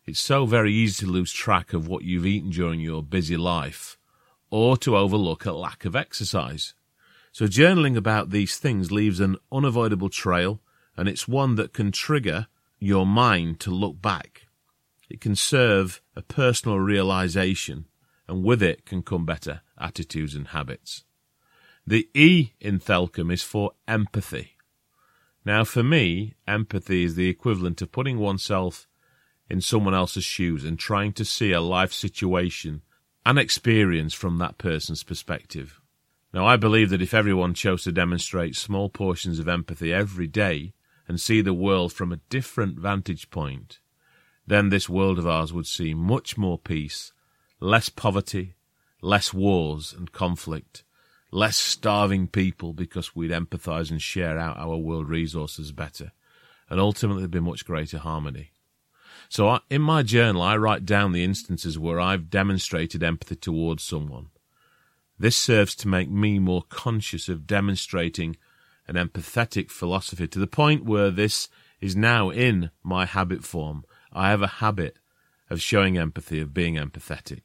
It's 0.06 0.20
so 0.20 0.46
very 0.46 0.74
easy 0.74 1.06
to 1.06 1.12
lose 1.12 1.32
track 1.32 1.72
of 1.74 1.88
what 1.88 2.04
you've 2.04 2.26
eaten 2.26 2.50
during 2.50 2.80
your 2.80 3.04
busy 3.04 3.38
life 3.38 3.98
or 4.50 4.76
to 4.78 4.98
overlook 4.98 5.46
a 5.46 5.52
lack 5.52 5.86
of 5.86 5.96
exercise. 5.96 6.74
So 7.32 7.46
journaling 7.46 7.96
about 7.96 8.32
these 8.32 8.58
things 8.58 8.92
leaves 8.92 9.20
an 9.20 9.38
unavoidable 9.52 10.10
trail 10.10 10.60
and 10.98 11.08
it's 11.08 11.28
one 11.28 11.56
that 11.56 11.74
can 11.74 11.92
trigger 11.92 12.48
your 12.80 13.06
mind 13.06 13.60
to 13.62 13.72
look 13.72 14.02
back. 14.02 14.48
It 15.10 15.22
can 15.22 15.36
serve 15.36 16.02
a 16.16 16.22
personal 16.22 16.80
realization 16.80 17.86
and 18.28 18.44
with 18.44 18.62
it 18.62 18.86
can 18.86 19.02
come 19.02 19.26
better 19.26 19.62
attitudes 19.80 20.36
and 20.36 20.50
habits. 20.50 21.04
The 21.86 22.08
E 22.14 22.52
in 22.60 22.80
Thelcom 22.80 23.32
is 23.34 23.42
for 23.42 23.72
empathy. 23.88 24.58
Now, 25.44 25.64
for 25.64 25.82
me, 25.82 26.36
empathy 26.48 27.04
is 27.04 27.16
the 27.16 27.30
equivalent 27.30 27.82
of 27.82 27.92
putting 27.92 28.20
oneself 28.20 28.88
in 29.50 29.62
someone 29.62 29.96
else's 29.96 30.24
shoes 30.24 30.64
and 30.64 30.78
trying 30.78 31.14
to 31.14 31.26
see 31.26 31.52
a 31.52 31.62
life 31.62 31.92
situation 31.92 32.84
and 33.26 33.40
experience 33.40 34.14
from 34.14 34.38
that 34.38 34.58
person's 34.58 35.04
perspective. 35.04 35.82
Now, 36.34 36.46
I 36.46 36.58
believe 36.58 36.92
that 36.92 37.02
if 37.02 37.16
everyone 37.16 37.56
chose 37.56 37.84
to 37.84 37.92
demonstrate 37.92 38.56
small 38.56 38.90
portions 38.90 39.40
of 39.40 39.48
empathy 39.48 39.92
every 39.92 40.28
day 40.28 40.74
and 41.10 41.20
see 41.20 41.42
the 41.42 41.54
world 41.54 41.92
from 41.92 42.14
a 42.14 42.20
different 42.30 42.78
vantage 42.78 43.32
point, 43.32 43.80
then 44.46 44.70
this 44.70 44.88
world 44.88 45.18
of 45.18 45.28
ours 45.28 45.52
would 45.52 45.66
see 45.66 45.96
much 45.96 46.38
more 46.38 46.60
peace, 46.60 47.12
less 47.60 47.90
poverty, 47.90 48.54
less 49.02 49.34
wars 49.34 49.92
and 49.92 50.12
conflict, 50.12 50.84
less 51.32 51.58
starving 51.58 52.28
people 52.28 52.74
because 52.74 53.16
we'd 53.16 53.32
empathize 53.32 53.90
and 53.90 54.02
share 54.02 54.38
out 54.38 54.58
our 54.58 54.78
world 54.78 55.10
resources 55.10 55.72
better, 55.72 56.12
and 56.70 56.80
ultimately 56.80 57.28
be 57.28 57.40
much 57.40 57.66
greater 57.66 57.98
harmony. 57.98 58.52
So 59.30 59.48
I, 59.48 59.60
in 59.70 59.82
my 59.82 60.04
journal, 60.04 60.44
I 60.44 60.58
write 60.58 60.86
down 60.86 61.12
the 61.12 61.24
instances 61.24 61.78
where 61.78 62.00
I've 62.00 62.30
demonstrated 62.30 63.02
empathy 63.02 63.36
towards 63.36 63.84
someone. 63.84 64.28
This 65.18 65.36
serves 65.36 65.74
to 65.76 65.88
make 65.88 66.10
me 66.10 66.38
more 66.38 66.64
conscious 66.70 67.28
of 67.30 67.48
demonstrating 67.48 68.38
an 68.90 68.96
empathetic 68.96 69.70
philosophy 69.70 70.28
to 70.28 70.40
the 70.40 70.48
point 70.48 70.84
where 70.84 71.12
this 71.12 71.48
is 71.80 71.96
now 71.96 72.30
in 72.30 72.72
my 72.84 73.06
habit 73.06 73.44
form. 73.44 73.86
I 74.12 74.30
have 74.32 74.42
a 74.42 74.48
habit 74.48 74.98
of 75.50 75.62
showing 75.62 75.98
empathy, 75.98 76.42
of 76.42 76.54
being 76.54 76.76
empathetic. 76.76 77.42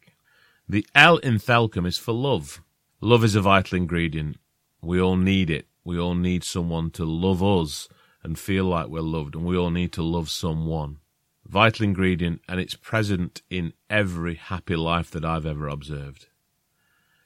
The 0.68 0.86
L 0.94 1.18
in 1.18 1.34
Thelcom 1.34 1.86
is 1.86 1.98
for 1.98 2.12
love. 2.12 2.62
Love 3.00 3.22
is 3.22 3.34
a 3.34 3.42
vital 3.42 3.76
ingredient. 3.76 4.38
We 4.80 5.00
all 5.00 5.16
need 5.16 5.50
it. 5.50 5.66
We 5.84 5.98
all 5.98 6.14
need 6.14 6.42
someone 6.44 6.90
to 6.92 7.04
love 7.04 7.42
us 7.42 7.88
and 8.22 8.38
feel 8.38 8.64
like 8.64 8.88
we're 8.88 9.02
loved, 9.02 9.34
and 9.34 9.44
we 9.44 9.56
all 9.56 9.70
need 9.70 9.92
to 9.92 10.02
love 10.02 10.30
someone. 10.30 10.98
Vital 11.46 11.84
ingredient, 11.84 12.40
and 12.48 12.58
it's 12.58 12.74
present 12.74 13.42
in 13.50 13.74
every 13.90 14.36
happy 14.36 14.76
life 14.76 15.10
that 15.10 15.26
I've 15.26 15.44
ever 15.44 15.68
observed. 15.68 16.28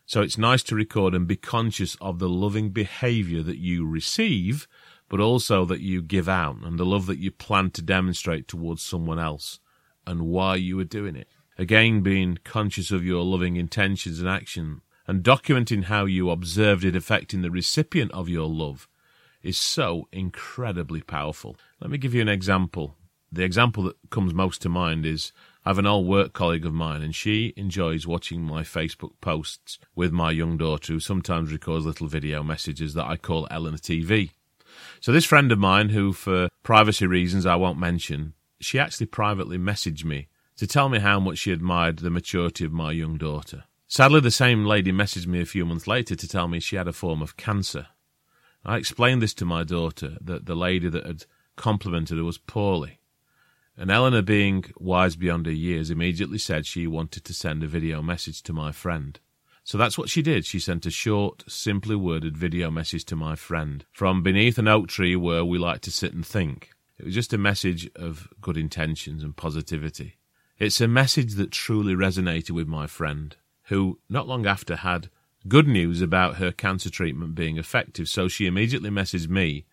So 0.08 0.22
it's 0.22 0.38
nice 0.38 0.62
to 0.62 0.74
record 0.74 1.14
and 1.14 1.26
be 1.26 1.36
conscious 1.36 1.94
of 2.00 2.18
the 2.18 2.30
loving 2.30 2.70
behavior 2.70 3.42
that 3.42 3.58
you 3.58 3.86
receive, 3.86 4.66
but 5.06 5.20
also 5.20 5.66
that 5.66 5.82
you 5.82 6.00
give 6.00 6.30
out 6.30 6.56
and 6.62 6.78
the 6.78 6.86
love 6.86 7.04
that 7.08 7.18
you 7.18 7.30
plan 7.30 7.72
to 7.72 7.82
demonstrate 7.82 8.48
towards 8.48 8.80
someone 8.82 9.18
else 9.18 9.60
and 10.06 10.22
why 10.22 10.56
you 10.56 10.80
are 10.80 10.84
doing 10.84 11.14
it. 11.14 11.28
Again, 11.58 12.00
being 12.00 12.38
conscious 12.42 12.90
of 12.90 13.04
your 13.04 13.22
loving 13.22 13.56
intentions 13.56 14.18
and 14.18 14.30
action 14.30 14.80
and 15.06 15.22
documenting 15.22 15.84
how 15.84 16.06
you 16.06 16.30
observed 16.30 16.86
it 16.86 16.96
affecting 16.96 17.42
the 17.42 17.50
recipient 17.50 18.10
of 18.12 18.30
your 18.30 18.48
love 18.48 18.88
is 19.42 19.58
so 19.58 20.08
incredibly 20.10 21.02
powerful. 21.02 21.58
Let 21.82 21.90
me 21.90 21.98
give 21.98 22.14
you 22.14 22.22
an 22.22 22.30
example. 22.30 22.96
The 23.30 23.44
example 23.44 23.82
that 23.82 23.96
comes 24.08 24.32
most 24.32 24.62
to 24.62 24.70
mind 24.70 25.04
is 25.04 25.32
I 25.64 25.70
have 25.70 25.78
an 25.78 25.86
old 25.86 26.06
work 26.06 26.32
colleague 26.32 26.64
of 26.64 26.72
mine, 26.72 27.02
and 27.02 27.14
she 27.14 27.52
enjoys 27.56 28.06
watching 28.06 28.42
my 28.42 28.62
Facebook 28.62 29.12
posts 29.20 29.78
with 29.94 30.12
my 30.12 30.30
young 30.30 30.56
daughter, 30.56 30.94
who 30.94 31.00
sometimes 31.00 31.52
records 31.52 31.84
little 31.84 32.06
video 32.06 32.42
messages 32.42 32.94
that 32.94 33.06
I 33.06 33.16
call 33.16 33.48
Eleanor 33.50 33.78
TV. 33.78 34.30
So, 35.00 35.12
this 35.12 35.24
friend 35.24 35.50
of 35.52 35.58
mine, 35.58 35.90
who 35.90 36.12
for 36.12 36.48
privacy 36.62 37.06
reasons 37.06 37.46
I 37.46 37.56
won't 37.56 37.78
mention, 37.78 38.34
she 38.60 38.78
actually 38.78 39.06
privately 39.06 39.58
messaged 39.58 40.04
me 40.04 40.28
to 40.56 40.66
tell 40.66 40.88
me 40.88 40.98
how 40.98 41.20
much 41.20 41.38
she 41.38 41.52
admired 41.52 41.98
the 41.98 42.10
maturity 42.10 42.64
of 42.64 42.72
my 42.72 42.92
young 42.92 43.16
daughter. 43.16 43.64
Sadly, 43.86 44.20
the 44.20 44.30
same 44.30 44.64
lady 44.64 44.92
messaged 44.92 45.26
me 45.26 45.40
a 45.40 45.46
few 45.46 45.64
months 45.64 45.86
later 45.86 46.14
to 46.14 46.28
tell 46.28 46.48
me 46.48 46.60
she 46.60 46.76
had 46.76 46.88
a 46.88 46.92
form 46.92 47.22
of 47.22 47.36
cancer. 47.36 47.86
I 48.64 48.76
explained 48.76 49.22
this 49.22 49.34
to 49.34 49.44
my 49.44 49.64
daughter, 49.64 50.18
that 50.20 50.46
the 50.46 50.56
lady 50.56 50.88
that 50.88 51.06
had 51.06 51.24
complimented 51.56 52.18
her 52.18 52.24
was 52.24 52.38
poorly. 52.38 53.00
And 53.80 53.92
Eleanor, 53.92 54.22
being 54.22 54.64
wise 54.76 55.14
beyond 55.14 55.46
her 55.46 55.52
years, 55.52 55.88
immediately 55.88 56.38
said 56.38 56.66
she 56.66 56.88
wanted 56.88 57.24
to 57.24 57.32
send 57.32 57.62
a 57.62 57.68
video 57.68 58.02
message 58.02 58.42
to 58.42 58.52
my 58.52 58.72
friend. 58.72 59.20
So 59.62 59.78
that's 59.78 59.96
what 59.96 60.08
she 60.08 60.20
did. 60.20 60.44
She 60.44 60.58
sent 60.58 60.84
a 60.84 60.90
short, 60.90 61.44
simply 61.46 61.94
worded 61.94 62.36
video 62.36 62.72
message 62.72 63.04
to 63.04 63.16
my 63.16 63.36
friend 63.36 63.84
from 63.92 64.24
beneath 64.24 64.58
an 64.58 64.66
oak 64.66 64.88
tree 64.88 65.14
where 65.14 65.44
we 65.44 65.58
like 65.58 65.80
to 65.82 65.92
sit 65.92 66.12
and 66.12 66.26
think. 66.26 66.70
It 66.98 67.04
was 67.04 67.14
just 67.14 67.32
a 67.32 67.38
message 67.38 67.88
of 67.94 68.26
good 68.40 68.56
intentions 68.56 69.22
and 69.22 69.36
positivity. 69.36 70.16
It's 70.58 70.80
a 70.80 70.88
message 70.88 71.34
that 71.34 71.52
truly 71.52 71.94
resonated 71.94 72.50
with 72.50 72.66
my 72.66 72.88
friend 72.88 73.36
who 73.64 74.00
not 74.08 74.26
long 74.26 74.44
after 74.44 74.74
had 74.74 75.08
good 75.46 75.68
news 75.68 76.02
about 76.02 76.36
her 76.36 76.50
cancer 76.50 76.90
treatment 76.90 77.36
being 77.36 77.58
effective, 77.58 78.08
so 78.08 78.26
she 78.26 78.46
immediately 78.46 78.90
messaged 78.90 79.28
me 79.28 79.66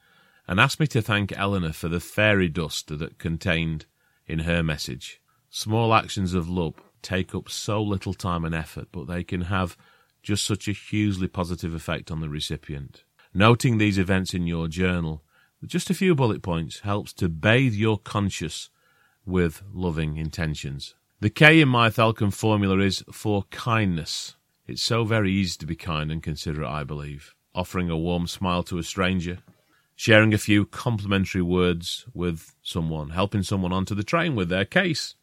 and 0.48 0.60
asked 0.60 0.80
me 0.80 0.86
to 0.88 1.02
thank 1.02 1.36
Eleanor 1.36 1.74
for 1.74 1.88
the 1.88 2.00
fairy 2.00 2.50
dust 2.50 2.96
that 3.00 3.18
contained 3.18 3.86
in 4.28 4.40
her 4.40 4.64
message. 4.64 5.22
Small 5.50 5.94
actions 5.94 6.34
of 6.34 6.50
love 6.50 6.76
take 7.02 7.36
up 7.36 7.50
so 7.50 7.82
little 7.82 8.14
time 8.14 8.44
and 8.44 8.56
effort, 8.56 8.88
but 8.92 9.08
they 9.08 9.24
can 9.24 9.42
have 9.42 9.78
just 10.24 10.46
such 10.46 10.68
a 10.68 10.74
hugely 10.74 11.28
positive 11.28 11.74
effect 11.74 12.10
on 12.10 12.20
the 12.20 12.30
recipient. 12.30 13.04
Noting 13.34 13.78
these 13.78 13.98
events 13.98 14.34
in 14.34 14.48
your 14.48 14.68
journal 14.68 15.24
with 15.62 15.70
just 15.70 15.90
a 15.90 15.94
few 15.94 16.16
bullet 16.16 16.42
points 16.42 16.80
helps 16.80 17.14
to 17.14 17.30
bathe 17.30 17.74
your 17.74 17.98
conscience 17.98 18.70
with 19.26 19.62
loving 19.74 20.18
intentions. 20.18 20.96
The 21.20 21.30
K 21.30 21.62
in 21.62 21.70
my 21.70 21.90
Thelcom 21.90 22.34
formula 22.34 22.80
is 22.80 23.04
for 23.12 23.44
kindness. 23.52 24.36
It's 24.68 24.84
so 24.84 25.04
very 25.04 25.32
easy 25.32 25.58
to 25.60 25.66
be 25.66 25.76
kind 25.76 26.12
and 26.12 26.22
considerate, 26.22 26.70
I 26.70 26.84
believe. 26.84 27.36
Offering 27.54 27.90
a 27.90 27.98
warm 27.98 28.28
smile 28.28 28.64
to 28.64 28.78
a 28.78 28.84
stranger, 28.84 29.40
sharing 29.96 30.34
a 30.34 30.38
few 30.38 30.66
complimentary 30.66 31.42
words 31.42 32.06
with 32.14 32.56
someone, 32.62 33.12
helping 33.12 33.44
someone 33.44 33.72
onto 33.72 33.96
the 33.96 34.04
train 34.04 34.36
with 34.36 34.50
their 34.50 34.66
case, 34.66 35.16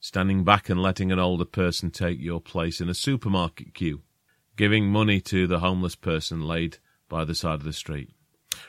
standing 0.00 0.44
back 0.44 0.68
and 0.68 0.82
letting 0.82 1.12
an 1.12 1.18
older 1.18 1.44
person 1.44 1.90
take 1.90 2.20
your 2.20 2.40
place 2.40 2.80
in 2.80 2.88
a 2.88 2.94
supermarket 2.94 3.74
queue, 3.74 4.02
giving 4.56 4.88
money 4.88 5.20
to 5.20 5.46
the 5.46 5.60
homeless 5.60 5.94
person 5.94 6.42
laid 6.42 6.78
by 7.08 7.24
the 7.24 7.34
side 7.34 7.54
of 7.54 7.64
the 7.64 7.72
street. 7.72 8.10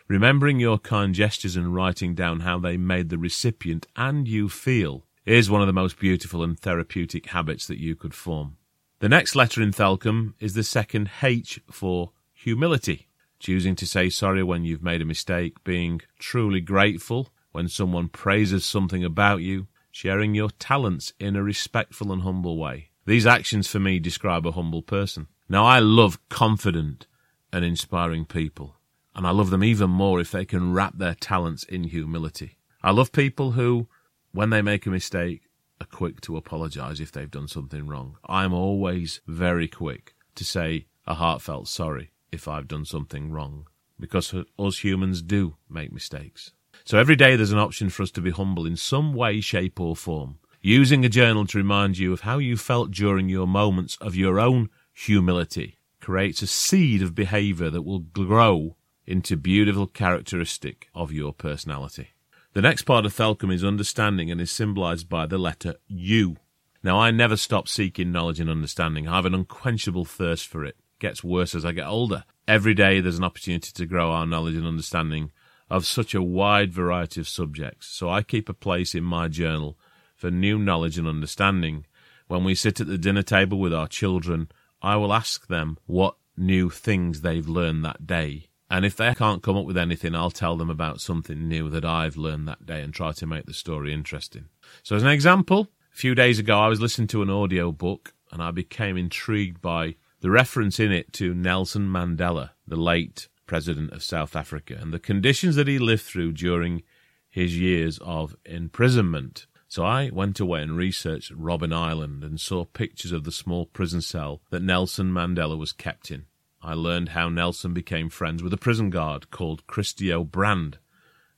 Remembering 0.08 0.60
your 0.60 0.77
kind 0.77 1.15
gestures 1.15 1.56
and 1.56 1.74
writing 1.74 2.13
down 2.13 2.41
how 2.41 2.60
they 2.60 2.77
made 2.77 3.10
the 3.10 3.18
recipient 3.18 3.88
and 3.96 4.27
you 4.27 4.50
feel 4.50 5.06
is 5.25 5.50
one 5.50 5.62
of 5.62 5.68
the 5.68 5.74
most 5.74 6.00
beautiful 6.00 6.44
and 6.44 6.60
therapeutic 6.60 7.27
habits 7.27 7.68
that 7.68 7.79
you 7.79 7.96
could 7.96 8.13
form. 8.13 8.58
The 9.00 9.10
next 9.10 9.36
letter 9.36 9.62
in 9.62 9.72
Thelcom 9.72 10.34
is 10.39 10.53
the 10.53 10.63
second 10.63 11.10
H 11.24 11.62
for 11.72 12.12
humility, 12.34 13.09
choosing 13.39 13.75
to 13.75 13.86
say 13.88 14.10
sorry 14.10 14.43
when 14.43 14.63
you've 14.63 14.84
made 14.84 15.01
a 15.01 15.05
mistake, 15.05 15.63
being 15.63 16.01
truly 16.19 16.62
grateful 16.62 17.29
when 17.51 17.67
someone 17.67 18.10
praises 18.10 18.65
something 18.65 19.03
about 19.03 19.41
you, 19.41 19.67
sharing 19.91 20.36
your 20.36 20.50
talents 20.50 21.13
in 21.19 21.36
a 21.36 21.43
respectful 21.43 22.12
and 22.12 22.22
humble 22.22 22.58
way. 22.58 22.89
These 23.05 23.25
actions 23.25 23.67
for 23.67 23.79
me 23.79 24.00
describe 24.00 24.46
a 24.46 24.51
humble 24.51 24.84
person. 24.84 25.27
Now, 25.48 25.65
I 25.65 25.79
love 25.79 26.19
confident 26.29 27.08
and 27.51 27.65
inspiring 27.65 28.25
people, 28.25 28.75
and 29.15 29.25
I 29.25 29.31
love 29.31 29.50
them 29.50 29.63
even 29.63 29.89
more 29.89 30.19
if 30.19 30.31
they 30.31 30.46
can 30.46 30.74
wrap 30.74 30.98
their 30.98 31.15
talents 31.15 31.63
in 31.63 31.86
humility. 31.86 32.58
I 32.84 32.91
love 32.91 33.12
people 33.12 33.53
who 33.53 33.88
when 34.31 34.50
they 34.50 34.62
make 34.62 34.86
a 34.86 34.91
mistake, 34.91 35.41
are 35.81 35.88
quick 35.88 36.22
to 36.22 36.38
apologise 36.38 37.00
if 37.00 37.12
they've 37.12 37.31
done 37.31 37.48
something 37.48 37.88
wrong. 37.88 38.17
I'm 38.27 38.53
always 38.53 39.22
very 39.27 39.67
quick 39.67 40.13
to 40.36 40.43
say 40.43 40.88
a 41.08 41.15
heartfelt 41.15 41.67
sorry 41.67 42.12
if 42.32 42.48
I've 42.48 42.68
done 42.68 42.86
something 42.86 43.32
wrong, 43.32 43.68
because 44.00 44.34
us 44.58 44.84
humans 44.84 45.22
do 45.22 45.56
make 45.70 45.92
mistakes. 45.92 46.52
So 46.86 46.98
every 46.98 47.16
day 47.16 47.36
there's 47.36 47.52
an 47.52 47.60
option 47.60 47.90
for 47.90 48.04
us 48.04 48.12
to 48.12 48.22
be 48.22 48.32
humble 48.32 48.66
in 48.66 48.76
some 48.76 49.14
way, 49.14 49.42
shape, 49.42 49.80
or 49.80 49.96
form. 49.96 50.40
Using 50.62 51.06
a 51.06 51.10
journal 51.10 51.46
to 51.48 51.58
remind 51.58 51.98
you 51.98 52.12
of 52.14 52.22
how 52.22 52.38
you 52.38 52.58
felt 52.58 52.92
during 52.92 53.30
your 53.30 53.48
moments 53.48 53.98
of 54.02 54.16
your 54.16 54.40
own 54.40 54.70
humility 54.94 55.78
creates 56.02 56.42
a 56.42 56.48
seed 56.48 57.02
of 57.02 57.16
behaviour 57.16 57.70
that 57.70 57.84
will 57.84 58.00
grow 58.00 58.76
into 59.06 59.38
beautiful 59.38 59.88
characteristic 59.88 60.88
of 60.94 61.12
your 61.12 61.34
personality. 61.34 62.10
The 62.54 62.62
next 62.62 62.84
part 62.84 63.06
of 63.06 63.14
Thelcom 63.14 63.54
is 63.54 63.64
understanding 63.64 64.30
and 64.32 64.42
is 64.42 64.52
symbolized 64.52 65.08
by 65.08 65.26
the 65.26 65.38
letter 65.38 65.76
U. 65.88 66.38
Now, 66.84 67.00
I 67.00 67.12
never 67.12 67.38
stop 67.38 67.68
seeking 67.68 68.12
knowledge 68.12 68.40
and 68.40 68.50
understanding. 68.50 69.08
I 69.08 69.16
have 69.16 69.26
an 69.26 69.36
unquenchable 69.36 70.06
thirst 70.06 70.48
for 70.48 70.66
it. 70.66 70.78
Gets 71.00 71.24
worse 71.24 71.56
as 71.56 71.65
I 71.65 71.72
get 71.72 71.88
older. 71.88 72.24
Every 72.48 72.74
day 72.74 73.00
there's 73.00 73.18
an 73.18 73.24
opportunity 73.24 73.72
to 73.72 73.86
grow 73.86 74.12
our 74.12 74.25
knowledge 74.25 74.56
and 74.56 74.68
understanding 74.68 75.32
of 75.70 75.86
such 75.86 76.13
a 76.13 76.22
wide 76.22 76.74
variety 76.74 77.22
of 77.22 77.27
subjects. 77.27 77.88
So 77.88 78.10
I 78.10 78.22
keep 78.22 78.50
a 78.50 78.53
place 78.53 78.96
in 78.96 79.03
my 79.03 79.27
journal 79.27 79.77
for 80.15 80.32
new 80.32 80.58
knowledge 80.58 80.98
and 80.98 81.08
understanding. 81.08 81.86
When 82.27 82.44
we 82.44 82.56
sit 82.56 82.82
at 82.82 82.88
the 82.88 82.98
dinner 82.98 83.24
table 83.24 83.60
with 83.60 83.74
our 83.74 83.88
children, 83.88 84.50
I 84.82 84.96
will 84.98 85.13
ask 85.13 85.48
them 85.48 85.77
what 85.86 86.15
new 86.36 86.70
things 86.70 87.22
they've 87.22 87.48
learned 87.48 87.86
that 87.86 88.06
day. 88.06 88.48
And 88.70 88.86
if 88.86 88.96
they 88.96 89.13
can't 89.15 89.41
come 89.41 89.58
up 89.58 89.65
with 89.65 89.77
anything, 89.77 90.13
I'll 90.15 90.29
tell 90.29 90.56
them 90.56 90.70
about 90.70 91.01
something 91.01 91.48
new 91.48 91.70
that 91.70 91.86
I've 91.86 92.18
learned 92.18 92.48
that 92.48 92.65
day 92.65 92.82
and 92.82 92.94
try 92.94 93.13
to 93.13 93.25
make 93.25 93.46
the 93.46 93.53
story 93.53 93.94
interesting. 93.94 94.46
So, 94.84 94.96
as 94.96 95.03
an 95.03 95.10
example, 95.10 95.70
a 95.91 95.98
few 95.98 96.13
days 96.13 96.38
ago 96.38 96.60
I 96.60 96.68
was 96.68 96.79
listening 96.79 97.08
to 97.10 97.24
an 97.24 97.29
audio 97.29 97.72
book 97.72 98.13
and 98.32 98.44
I 98.44 98.51
became 98.51 98.96
intrigued 98.96 99.60
by 99.60 99.96
the 100.22 100.30
reference 100.32 100.80
in 100.80 100.92
it 100.92 101.14
to 101.14 101.34
Nelson 101.34 101.88
Mandela, 101.88 102.52
the 102.68 102.76
late 102.76 103.28
president 103.46 103.92
of 103.94 104.04
South 104.04 104.36
Africa, 104.36 104.78
and 104.80 104.94
the 104.94 105.00
conditions 105.00 105.56
that 105.56 105.68
he 105.68 105.80
lived 105.80 106.04
through 106.04 106.34
during 106.34 106.84
his 107.30 107.58
years 107.58 108.00
of 108.00 108.36
imprisonment. 108.46 109.48
So 109.68 109.84
I 109.86 110.10
went 110.12 110.40
away 110.40 110.64
and 110.64 110.76
researched 110.76 111.32
Robben 111.32 111.74
Island 111.74 112.24
and 112.24 112.40
saw 112.40 112.66
pictures 112.66 113.12
of 113.12 113.24
the 113.24 113.32
small 113.32 113.66
prison 113.66 114.02
cell 114.02 114.42
that 114.50 114.64
Nelson 114.64 115.12
Mandela 115.12 115.58
was 115.58 115.72
kept 115.72 116.10
in. 116.12 116.26
I 116.62 116.74
learned 116.74 117.10
how 117.10 117.30
Nelson 117.30 117.74
became 117.74 118.10
friends 118.10 118.44
with 118.44 118.54
a 118.54 118.58
prison 118.58 118.90
guard 118.90 119.32
called 119.32 119.68
Christo 119.68 120.24
Brand 120.24 120.80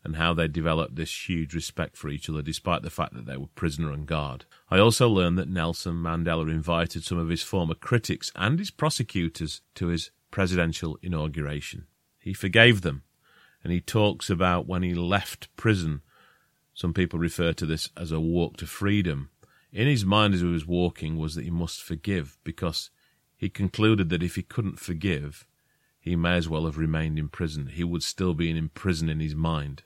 and 0.04 0.16
how 0.16 0.34
they 0.34 0.48
developed 0.48 0.96
this 0.96 1.30
huge 1.30 1.54
respect 1.54 1.96
for 1.96 2.10
each 2.10 2.30
other 2.30 2.42
despite 2.42 2.82
the 2.82 2.90
fact 2.90 3.14
that 3.14 3.26
they 3.26 3.38
were 3.38 3.48
prisoner 3.48 3.92
and 3.92 4.08
guard. 4.08 4.46
I 4.70 4.80
also 4.80 5.08
learned 5.08 5.38
that 5.38 5.50
Nelson 5.50 5.96
Mandela 5.96 6.50
invited 6.50 7.04
some 7.04 7.18
of 7.18 7.30
his 7.30 7.44
former 7.44 7.76
critics 7.76 8.32
and 8.36 8.58
his 8.58 8.72
prosecutors 8.72 9.62
to 9.76 9.88
his 9.88 10.12
presidential 10.32 10.98
inauguration. 11.02 11.86
He 12.20 12.34
forgave 12.34 12.82
them, 12.82 13.04
and 13.64 13.72
he 13.72 13.82
talks 13.82 14.30
about 14.30 14.68
when 14.68 14.84
he 14.84 14.94
left 14.94 15.56
prison. 15.56 16.02
Some 16.74 16.94
people 16.94 17.20
refer 17.20 17.54
to 17.54 17.66
this 17.66 17.90
as 17.96 18.12
a 18.12 18.20
walk 18.20 18.58
to 18.58 18.66
freedom. 18.66 19.30
In 19.72 19.88
his 19.88 20.06
mind 20.06 20.34
as 20.34 20.42
he 20.42 20.48
was 20.48 20.66
walking 20.66 21.18
was 21.18 21.36
that 21.36 21.46
he 21.46 21.52
must 21.52 21.82
forgive 21.82 22.38
because 22.44 22.90
he 23.38 23.50
concluded 23.50 24.10
that 24.10 24.24
if 24.24 24.36
he 24.36 24.44
couldn't 24.44 24.80
forgive, 24.80 25.46
he 26.00 26.16
may 26.16 26.36
as 26.36 26.50
well 26.50 26.66
have 26.66 26.78
remained 26.78 27.20
in 27.20 27.30
prison. 27.30 27.68
He 27.68 27.84
would 27.84 28.04
still 28.04 28.34
be 28.34 28.50
in 28.50 28.70
prison 28.70 29.08
in 29.08 29.20
his 29.20 29.36
mind. 29.36 29.84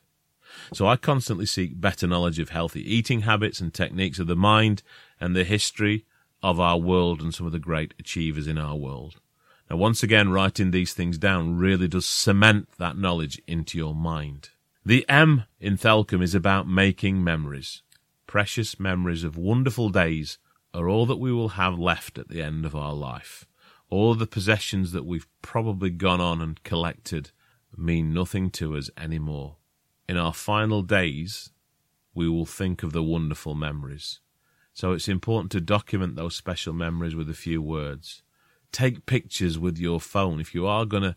So 0.74 0.88
I 0.88 0.96
constantly 0.96 1.46
seek 1.46 1.80
better 1.80 2.08
knowledge 2.08 2.40
of 2.40 2.50
healthy 2.50 2.82
eating 2.82 3.22
habits 3.22 3.60
and 3.60 3.74
techniques 3.74 4.20
of 4.20 4.28
the 4.28 4.36
mind 4.36 4.84
and 5.20 5.36
the 5.36 5.44
history 5.44 6.06
of 6.44 6.60
our 6.60 6.78
world 6.78 7.22
and 7.22 7.34
some 7.34 7.46
of 7.46 7.52
the 7.52 7.60
great 7.60 7.94
achievers 8.00 8.48
in 8.48 8.58
our 8.58 8.76
world. 8.76 9.20
Now, 9.70 9.78
once 9.78 10.04
again, 10.04 10.30
writing 10.30 10.72
these 10.72 10.94
things 10.94 11.18
down 11.18 11.58
really 11.58 11.88
does 11.88 12.06
cement 12.06 12.70
that 12.78 12.98
knowledge 12.98 13.42
into 13.48 13.78
your 13.78 13.96
mind. 13.96 14.50
The 14.86 15.04
M 15.10 15.46
in 15.60 15.78
Thelcom 15.78 16.22
is 16.22 16.36
about 16.36 16.68
making 16.68 17.24
memories. 17.24 17.82
Precious 18.28 18.80
memories 18.80 19.24
of 19.24 19.38
wonderful 19.38 19.90
days 19.90 20.38
are 20.76 20.88
all 20.88 21.08
that 21.08 21.18
we 21.18 21.32
will 21.32 21.50
have 21.50 21.80
left 21.80 22.20
at 22.20 22.28
the 22.28 22.42
end 22.42 22.66
of 22.66 22.76
our 22.76 22.94
life. 22.94 23.48
All 23.90 24.14
the 24.14 24.28
possessions 24.28 24.92
that 24.92 25.06
we've 25.06 25.28
probably 25.42 25.90
gone 25.90 26.22
on 26.22 26.42
and 26.42 26.62
collected 26.64 27.32
mean 27.76 28.14
nothing 28.14 28.52
to 28.52 28.76
us 28.76 28.90
anymore. 28.98 29.56
In 30.08 30.18
our 30.18 30.34
final 30.34 30.84
days, 30.84 31.52
we 32.14 32.30
will 32.30 32.46
think 32.46 32.84
of 32.84 32.94
the 32.94 33.04
wonderful 33.04 33.56
memories. 33.56 34.20
So 34.74 34.92
it's 34.92 35.08
important 35.08 35.52
to 35.54 35.62
document 35.62 36.16
those 36.16 36.36
special 36.36 36.74
memories 36.74 37.16
with 37.16 37.30
a 37.30 37.34
few 37.34 37.62
words. 37.62 38.22
Take 38.72 39.06
pictures 39.06 39.58
with 39.58 39.78
your 39.78 40.00
phone. 40.00 40.40
If 40.40 40.54
you 40.54 40.68
are 40.68 40.86
going 40.86 41.04
to 41.04 41.16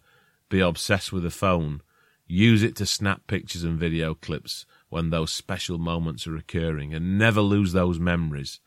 be 0.49 0.61
obsessed 0.61 1.13
with 1.13 1.27
a 1.27 1.31
phone, 1.31 1.83
use 2.27 2.63
it 2.63 2.77
to 2.77 2.87
snap 2.87 3.27
pictures 3.27 3.65
and 3.65 3.79
video 3.79 4.15
clips 4.15 4.65
when 4.89 5.11
those 5.11 5.33
special 5.33 5.79
moments 5.79 6.27
are 6.27 6.37
occurring 6.37 6.95
and 6.95 7.19
never 7.19 7.41
lose 7.41 7.73
those 7.73 7.99
memories 7.99 8.61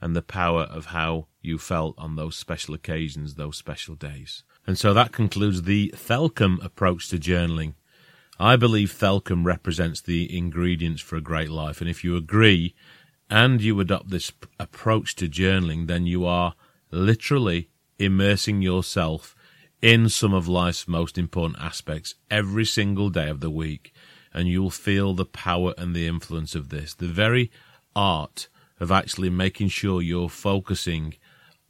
and 0.00 0.14
the 0.14 0.22
power 0.22 0.62
of 0.62 0.86
how 0.86 1.26
you 1.40 1.58
felt 1.58 1.94
on 1.98 2.16
those 2.16 2.36
special 2.36 2.74
occasions, 2.74 3.34
those 3.34 3.56
special 3.56 3.94
days. 3.94 4.44
And 4.66 4.78
so 4.78 4.94
that 4.94 5.12
concludes 5.12 5.62
the 5.62 5.92
Thelcom 5.96 6.62
approach 6.64 7.08
to 7.08 7.18
journaling. 7.18 7.74
I 8.40 8.54
believe 8.56 8.92
Thelcom 8.92 9.44
represents 9.44 10.00
the 10.00 10.36
ingredients 10.36 11.02
for 11.02 11.16
a 11.16 11.20
great 11.20 11.50
life. 11.50 11.80
And 11.80 11.90
if 11.90 12.04
you 12.04 12.16
agree 12.16 12.74
and 13.28 13.60
you 13.60 13.78
adopt 13.80 14.10
this 14.10 14.32
approach 14.60 15.16
to 15.16 15.28
journaling, 15.28 15.88
then 15.88 16.06
you 16.06 16.24
are 16.24 16.54
literally 16.90 17.68
immersing 17.98 18.62
yourself 18.62 19.34
in 19.82 20.08
some 20.08 20.32
of 20.32 20.46
life's 20.46 20.86
most 20.86 21.18
important 21.18 21.60
aspects 21.60 22.14
every 22.30 22.64
single 22.64 23.10
day 23.10 23.28
of 23.28 23.40
the 23.40 23.50
week. 23.50 23.92
And 24.32 24.46
you'll 24.46 24.70
feel 24.70 25.14
the 25.14 25.24
power 25.24 25.74
and 25.76 25.94
the 25.94 26.06
influence 26.06 26.54
of 26.54 26.68
this. 26.68 26.94
The 26.94 27.08
very 27.08 27.50
art 27.96 28.48
of 28.78 28.92
actually 28.92 29.30
making 29.30 29.68
sure 29.68 30.00
you're 30.00 30.28
focusing 30.28 31.14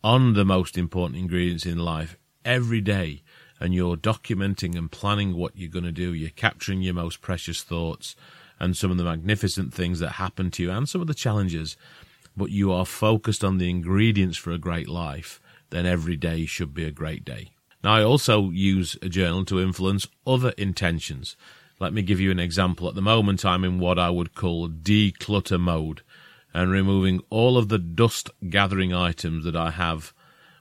on 0.04 0.35
the 0.35 0.44
most 0.44 0.76
important 0.76 1.18
ingredients 1.18 1.64
in 1.64 1.78
life 1.78 2.18
every 2.44 2.83
day 2.83 3.22
and 3.61 3.75
you're 3.75 3.97
documenting 3.97 4.77
and 4.77 4.90
planning 4.90 5.35
what 5.35 5.57
you're 5.57 5.71
going 5.71 5.85
to 5.85 5.92
do. 5.92 6.14
You're 6.14 6.31
capturing 6.31 6.83
your 6.83 6.94
most 6.94 7.21
precious 7.21 7.62
thoughts 7.62 8.14
and 8.61 8.77
some 8.77 8.90
of 8.90 8.97
the 8.97 9.05
magnificent 9.05 9.73
things 9.73 10.01
that 10.01 10.12
happen 10.12 10.51
to 10.53 10.62
you 10.62 10.71
and 10.71 10.88
some 10.88 11.01
of 11.01 11.07
the 11.07 11.14
challenges, 11.14 11.77
but 12.37 12.51
you 12.51 12.73
are 12.73 12.87
focused 12.87 13.44
on 13.44 13.59
the 13.59 13.71
ingredients 13.71 14.37
for 14.37 14.53
a 14.53 14.59
great 14.59 14.88
life, 14.88 15.40
then 15.71 15.87
every 15.87 16.16
day 16.16 16.47
should 16.47 16.75
be 16.75 16.85
a 16.85 16.90
great 16.90 17.25
day. 17.25 17.51
Now, 17.83 17.94
I 17.94 18.03
also 18.03 18.51
use 18.51 18.97
a 19.03 19.09
journal 19.09 19.44
to 19.47 19.61
influence 19.61 20.09
other 20.27 20.51
intentions. 20.57 21.37
Let 21.79 21.92
me 21.92 22.03
give 22.03 22.18
you 22.18 22.33
an 22.33 22.40
example. 22.40 22.88
At 22.88 22.97
the 22.97 23.03
moment, 23.03 23.44
I'm 23.44 23.64
in 23.64 23.79
what 23.79 23.99
I 23.99 24.11
would 24.11 24.35
call 24.35 24.68
declutter 24.68 25.61
mode 25.61 26.03
and 26.53 26.71
removing 26.73 27.21
all 27.31 27.57
of 27.57 27.68
the 27.68 27.79
dust 27.79 28.31
gathering 28.51 28.92
items 28.92 29.44
that 29.44 29.55
I 29.55 29.71
have, 29.71 30.12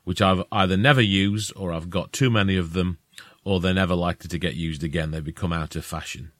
which 0.07 0.21
I've 0.21 0.45
either 0.53 0.77
never 0.77 1.01
used 1.01 1.51
or 1.57 1.73
I've 1.73 1.89
got 1.89 2.13
too 2.13 2.29
many 2.29 2.55
of 2.55 2.71
them, 2.71 2.97
or 3.43 3.59
they're 3.59 3.73
never 3.73 3.93
likely 3.93 4.29
to 4.29 4.39
get 4.39 4.53
used 4.53 4.81
again. 4.81 5.11
They 5.11 5.19
become 5.19 5.51
out 5.51 5.75
of 5.75 5.83
fashion. 5.83 6.31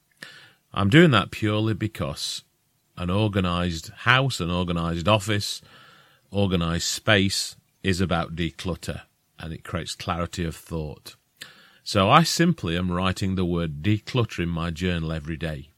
I'm 0.72 0.88
doing 0.88 1.10
that 1.10 1.30
purely 1.30 1.74
because 1.74 2.44
an 2.96 3.10
organized 3.10 3.90
house, 3.90 4.40
an 4.40 4.50
organized 4.50 5.06
office, 5.06 5.60
organized 6.30 6.86
space 6.86 7.56
is 7.82 8.00
about 8.00 8.34
declutter 8.34 9.02
and 9.38 9.52
it 9.52 9.64
creates 9.64 9.94
clarity 9.94 10.46
of 10.46 10.56
thought. 10.56 11.16
So 11.84 12.08
I 12.08 12.22
simply 12.22 12.74
am 12.74 12.90
writing 12.90 13.34
the 13.34 13.44
word 13.44 13.82
declutter 13.82 14.42
in 14.42 14.48
my 14.48 14.70
journal 14.70 15.12
every 15.12 15.36
day. 15.36 15.68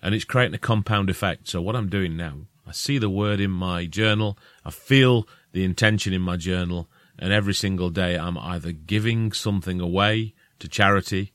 And 0.00 0.14
it's 0.14 0.24
creating 0.24 0.54
a 0.54 0.58
compound 0.58 1.10
effect. 1.10 1.48
So 1.48 1.60
what 1.60 1.74
I'm 1.74 1.88
doing 1.88 2.16
now 2.16 2.42
I 2.66 2.72
see 2.72 2.98
the 2.98 3.10
word 3.10 3.40
in 3.40 3.50
my 3.50 3.86
journal. 3.86 4.36
I 4.64 4.70
feel 4.70 5.28
the 5.52 5.64
intention 5.64 6.12
in 6.12 6.22
my 6.22 6.36
journal. 6.36 6.88
And 7.18 7.32
every 7.32 7.54
single 7.54 7.90
day, 7.90 8.16
I'm 8.16 8.38
either 8.38 8.72
giving 8.72 9.32
something 9.32 9.80
away 9.80 10.34
to 10.58 10.68
charity, 10.68 11.32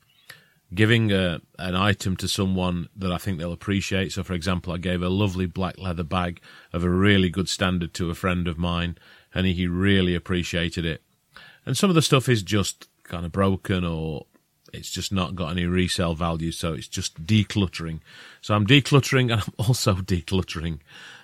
giving 0.74 1.12
a, 1.12 1.40
an 1.58 1.74
item 1.74 2.16
to 2.18 2.28
someone 2.28 2.88
that 2.96 3.12
I 3.12 3.18
think 3.18 3.38
they'll 3.38 3.52
appreciate. 3.52 4.12
So, 4.12 4.22
for 4.22 4.34
example, 4.34 4.72
I 4.72 4.78
gave 4.78 5.02
a 5.02 5.08
lovely 5.08 5.46
black 5.46 5.78
leather 5.78 6.04
bag 6.04 6.40
of 6.72 6.84
a 6.84 6.90
really 6.90 7.30
good 7.30 7.48
standard 7.48 7.94
to 7.94 8.10
a 8.10 8.14
friend 8.14 8.46
of 8.46 8.58
mine, 8.58 8.96
and 9.34 9.46
he 9.46 9.66
really 9.66 10.14
appreciated 10.14 10.84
it. 10.84 11.02
And 11.66 11.76
some 11.76 11.90
of 11.90 11.94
the 11.94 12.02
stuff 12.02 12.28
is 12.28 12.42
just 12.42 12.88
kind 13.04 13.24
of 13.24 13.32
broken 13.32 13.84
or 13.84 14.26
it's 14.72 14.90
just 14.90 15.12
not 15.12 15.36
got 15.36 15.50
any 15.50 15.66
resale 15.66 16.14
value, 16.14 16.50
so 16.50 16.72
it's 16.72 16.88
just 16.88 17.24
decluttering. 17.26 18.00
So 18.40 18.54
I'm 18.54 18.66
decluttering 18.66 19.32
and 19.32 19.42
I'm 19.46 19.52
also 19.58 19.94
decluttering 19.94 20.78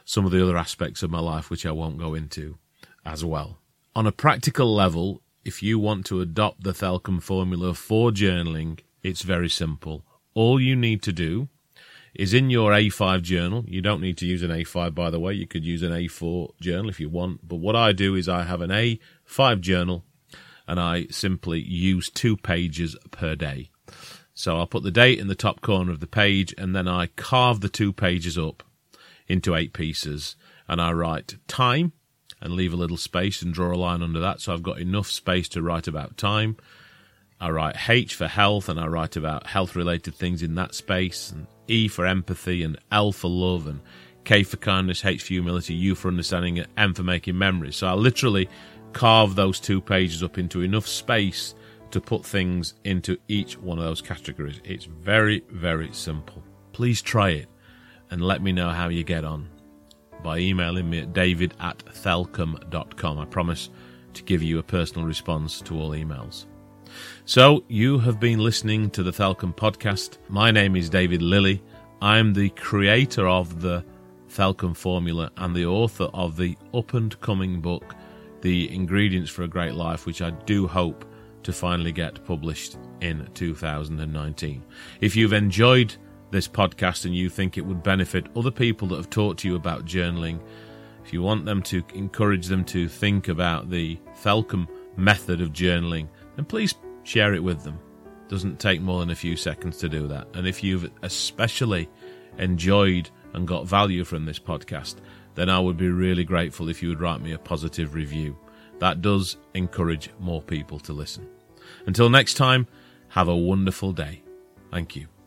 some 0.04 0.24
of 0.24 0.32
the 0.32 0.42
other 0.42 0.56
aspects 0.56 1.02
of 1.02 1.10
my 1.10 1.20
life, 1.20 1.50
which 1.50 1.64
I 1.64 1.72
won't 1.72 1.98
go 1.98 2.14
into 2.14 2.58
as 3.04 3.24
well. 3.24 3.58
On 3.98 4.06
a 4.06 4.12
practical 4.12 4.72
level, 4.72 5.22
if 5.44 5.60
you 5.60 5.76
want 5.76 6.06
to 6.06 6.20
adopt 6.20 6.62
the 6.62 6.70
Thelcom 6.70 7.20
formula 7.20 7.74
for 7.74 8.12
journaling, 8.12 8.78
it's 9.02 9.22
very 9.22 9.48
simple. 9.48 10.04
All 10.34 10.60
you 10.60 10.76
need 10.76 11.02
to 11.02 11.12
do 11.12 11.48
is 12.14 12.32
in 12.32 12.48
your 12.48 12.70
A5 12.70 13.22
journal. 13.22 13.64
You 13.66 13.82
don't 13.82 14.00
need 14.00 14.16
to 14.18 14.24
use 14.24 14.44
an 14.44 14.52
A5, 14.52 14.94
by 14.94 15.10
the 15.10 15.18
way. 15.18 15.32
You 15.32 15.48
could 15.48 15.64
use 15.64 15.82
an 15.82 15.90
A4 15.90 16.60
journal 16.60 16.88
if 16.88 17.00
you 17.00 17.08
want. 17.08 17.48
But 17.48 17.56
what 17.56 17.74
I 17.74 17.90
do 17.90 18.14
is 18.14 18.28
I 18.28 18.44
have 18.44 18.60
an 18.60 18.70
A5 18.70 19.60
journal 19.62 20.04
and 20.68 20.78
I 20.78 21.08
simply 21.10 21.58
use 21.58 22.08
two 22.08 22.36
pages 22.36 22.96
per 23.10 23.34
day. 23.34 23.68
So 24.32 24.58
I'll 24.58 24.68
put 24.68 24.84
the 24.84 24.92
date 24.92 25.18
in 25.18 25.26
the 25.26 25.34
top 25.34 25.60
corner 25.60 25.90
of 25.90 25.98
the 25.98 26.06
page 26.06 26.54
and 26.56 26.72
then 26.72 26.86
I 26.86 27.08
carve 27.16 27.62
the 27.62 27.68
two 27.68 27.92
pages 27.92 28.38
up 28.38 28.62
into 29.26 29.56
eight 29.56 29.72
pieces 29.72 30.36
and 30.68 30.80
I 30.80 30.92
write 30.92 31.34
time 31.48 31.94
and 32.40 32.54
leave 32.54 32.72
a 32.72 32.76
little 32.76 32.96
space 32.96 33.42
and 33.42 33.52
draw 33.52 33.74
a 33.74 33.76
line 33.76 34.02
under 34.02 34.20
that. 34.20 34.40
So 34.40 34.52
I've 34.52 34.62
got 34.62 34.80
enough 34.80 35.10
space 35.10 35.48
to 35.50 35.62
write 35.62 35.88
about 35.88 36.16
time. 36.16 36.56
I 37.40 37.50
write 37.50 37.88
H 37.88 38.14
for 38.14 38.26
health, 38.26 38.68
and 38.68 38.80
I 38.80 38.86
write 38.86 39.16
about 39.16 39.46
health 39.46 39.76
related 39.76 40.14
things 40.14 40.42
in 40.42 40.56
that 40.56 40.74
space, 40.74 41.30
and 41.30 41.46
E 41.68 41.86
for 41.86 42.04
empathy, 42.04 42.64
and 42.64 42.78
L 42.90 43.12
for 43.12 43.30
love, 43.30 43.66
and 43.66 43.80
K 44.24 44.42
for 44.42 44.56
kindness, 44.56 45.04
H 45.04 45.22
for 45.22 45.28
humility, 45.28 45.74
U 45.74 45.94
for 45.94 46.08
understanding, 46.08 46.58
and 46.58 46.68
M 46.76 46.94
for 46.94 47.04
making 47.04 47.38
memories. 47.38 47.76
So 47.76 47.86
I 47.86 47.92
literally 47.92 48.48
carve 48.92 49.36
those 49.36 49.60
two 49.60 49.80
pages 49.80 50.22
up 50.22 50.36
into 50.36 50.62
enough 50.62 50.86
space 50.86 51.54
to 51.92 52.00
put 52.00 52.24
things 52.24 52.74
into 52.84 53.18
each 53.28 53.56
one 53.58 53.78
of 53.78 53.84
those 53.84 54.02
categories. 54.02 54.60
It's 54.64 54.84
very, 54.84 55.44
very 55.48 55.92
simple. 55.92 56.42
Please 56.72 57.00
try 57.00 57.30
it 57.30 57.48
and 58.10 58.20
let 58.20 58.42
me 58.42 58.52
know 58.52 58.70
how 58.70 58.88
you 58.88 59.04
get 59.04 59.24
on 59.24 59.48
by 60.22 60.38
emailing 60.38 60.90
me 60.90 61.00
at 61.00 61.12
david 61.12 61.54
at 61.60 61.78
thelcom.com. 61.78 63.18
I 63.18 63.24
promise 63.24 63.70
to 64.14 64.22
give 64.22 64.42
you 64.42 64.58
a 64.58 64.62
personal 64.62 65.06
response 65.06 65.60
to 65.62 65.78
all 65.78 65.90
emails. 65.90 66.46
So, 67.24 67.64
you 67.68 67.98
have 67.98 68.18
been 68.18 68.38
listening 68.38 68.90
to 68.90 69.02
the 69.02 69.10
Thelcom 69.10 69.54
podcast. 69.54 70.16
My 70.28 70.50
name 70.50 70.74
is 70.74 70.88
David 70.88 71.20
Lilly. 71.22 71.62
I'm 72.00 72.32
the 72.32 72.48
creator 72.50 73.28
of 73.28 73.60
the 73.60 73.84
Thelcom 74.30 74.76
formula 74.76 75.30
and 75.36 75.54
the 75.54 75.66
author 75.66 76.04
of 76.14 76.36
the 76.36 76.56
up 76.72 76.94
and 76.94 77.18
coming 77.20 77.60
book, 77.60 77.94
The 78.40 78.72
Ingredients 78.74 79.30
for 79.30 79.42
a 79.42 79.48
Great 79.48 79.74
Life, 79.74 80.06
which 80.06 80.22
I 80.22 80.30
do 80.30 80.66
hope 80.66 81.04
to 81.42 81.52
finally 81.52 81.92
get 81.92 82.24
published 82.24 82.78
in 83.00 83.28
2019. 83.34 84.64
If 85.00 85.16
you've 85.16 85.32
enjoyed 85.32 85.94
this 86.30 86.48
podcast 86.48 87.04
and 87.04 87.14
you 87.14 87.28
think 87.28 87.56
it 87.56 87.64
would 87.64 87.82
benefit 87.82 88.26
other 88.36 88.50
people 88.50 88.88
that 88.88 88.96
have 88.96 89.10
talked 89.10 89.40
to 89.40 89.48
you 89.48 89.56
about 89.56 89.84
journaling, 89.84 90.40
if 91.04 91.12
you 91.12 91.22
want 91.22 91.46
them 91.46 91.62
to 91.62 91.82
encourage 91.94 92.46
them 92.46 92.64
to 92.66 92.88
think 92.88 93.28
about 93.28 93.70
the 93.70 93.98
Thelcom 94.22 94.68
method 94.96 95.40
of 95.40 95.52
journaling, 95.52 96.08
then 96.36 96.44
please 96.44 96.74
share 97.02 97.34
it 97.34 97.42
with 97.42 97.62
them. 97.62 97.78
Doesn't 98.28 98.60
take 98.60 98.82
more 98.82 99.00
than 99.00 99.10
a 99.10 99.14
few 99.14 99.36
seconds 99.36 99.78
to 99.78 99.88
do 99.88 100.06
that. 100.08 100.28
And 100.34 100.46
if 100.46 100.62
you've 100.62 100.90
especially 101.02 101.88
enjoyed 102.36 103.08
and 103.32 103.48
got 103.48 103.66
value 103.66 104.04
from 104.04 104.26
this 104.26 104.38
podcast, 104.38 104.96
then 105.34 105.48
I 105.48 105.58
would 105.58 105.76
be 105.76 105.88
really 105.88 106.24
grateful 106.24 106.68
if 106.68 106.82
you 106.82 106.90
would 106.90 107.00
write 107.00 107.22
me 107.22 107.32
a 107.32 107.38
positive 107.38 107.94
review. 107.94 108.36
That 108.80 109.00
does 109.00 109.38
encourage 109.54 110.10
more 110.18 110.42
people 110.42 110.78
to 110.80 110.92
listen. 110.92 111.26
Until 111.86 112.10
next 112.10 112.34
time, 112.34 112.66
have 113.08 113.28
a 113.28 113.36
wonderful 113.36 113.92
day. 113.92 114.22
Thank 114.70 114.94
you. 114.94 115.17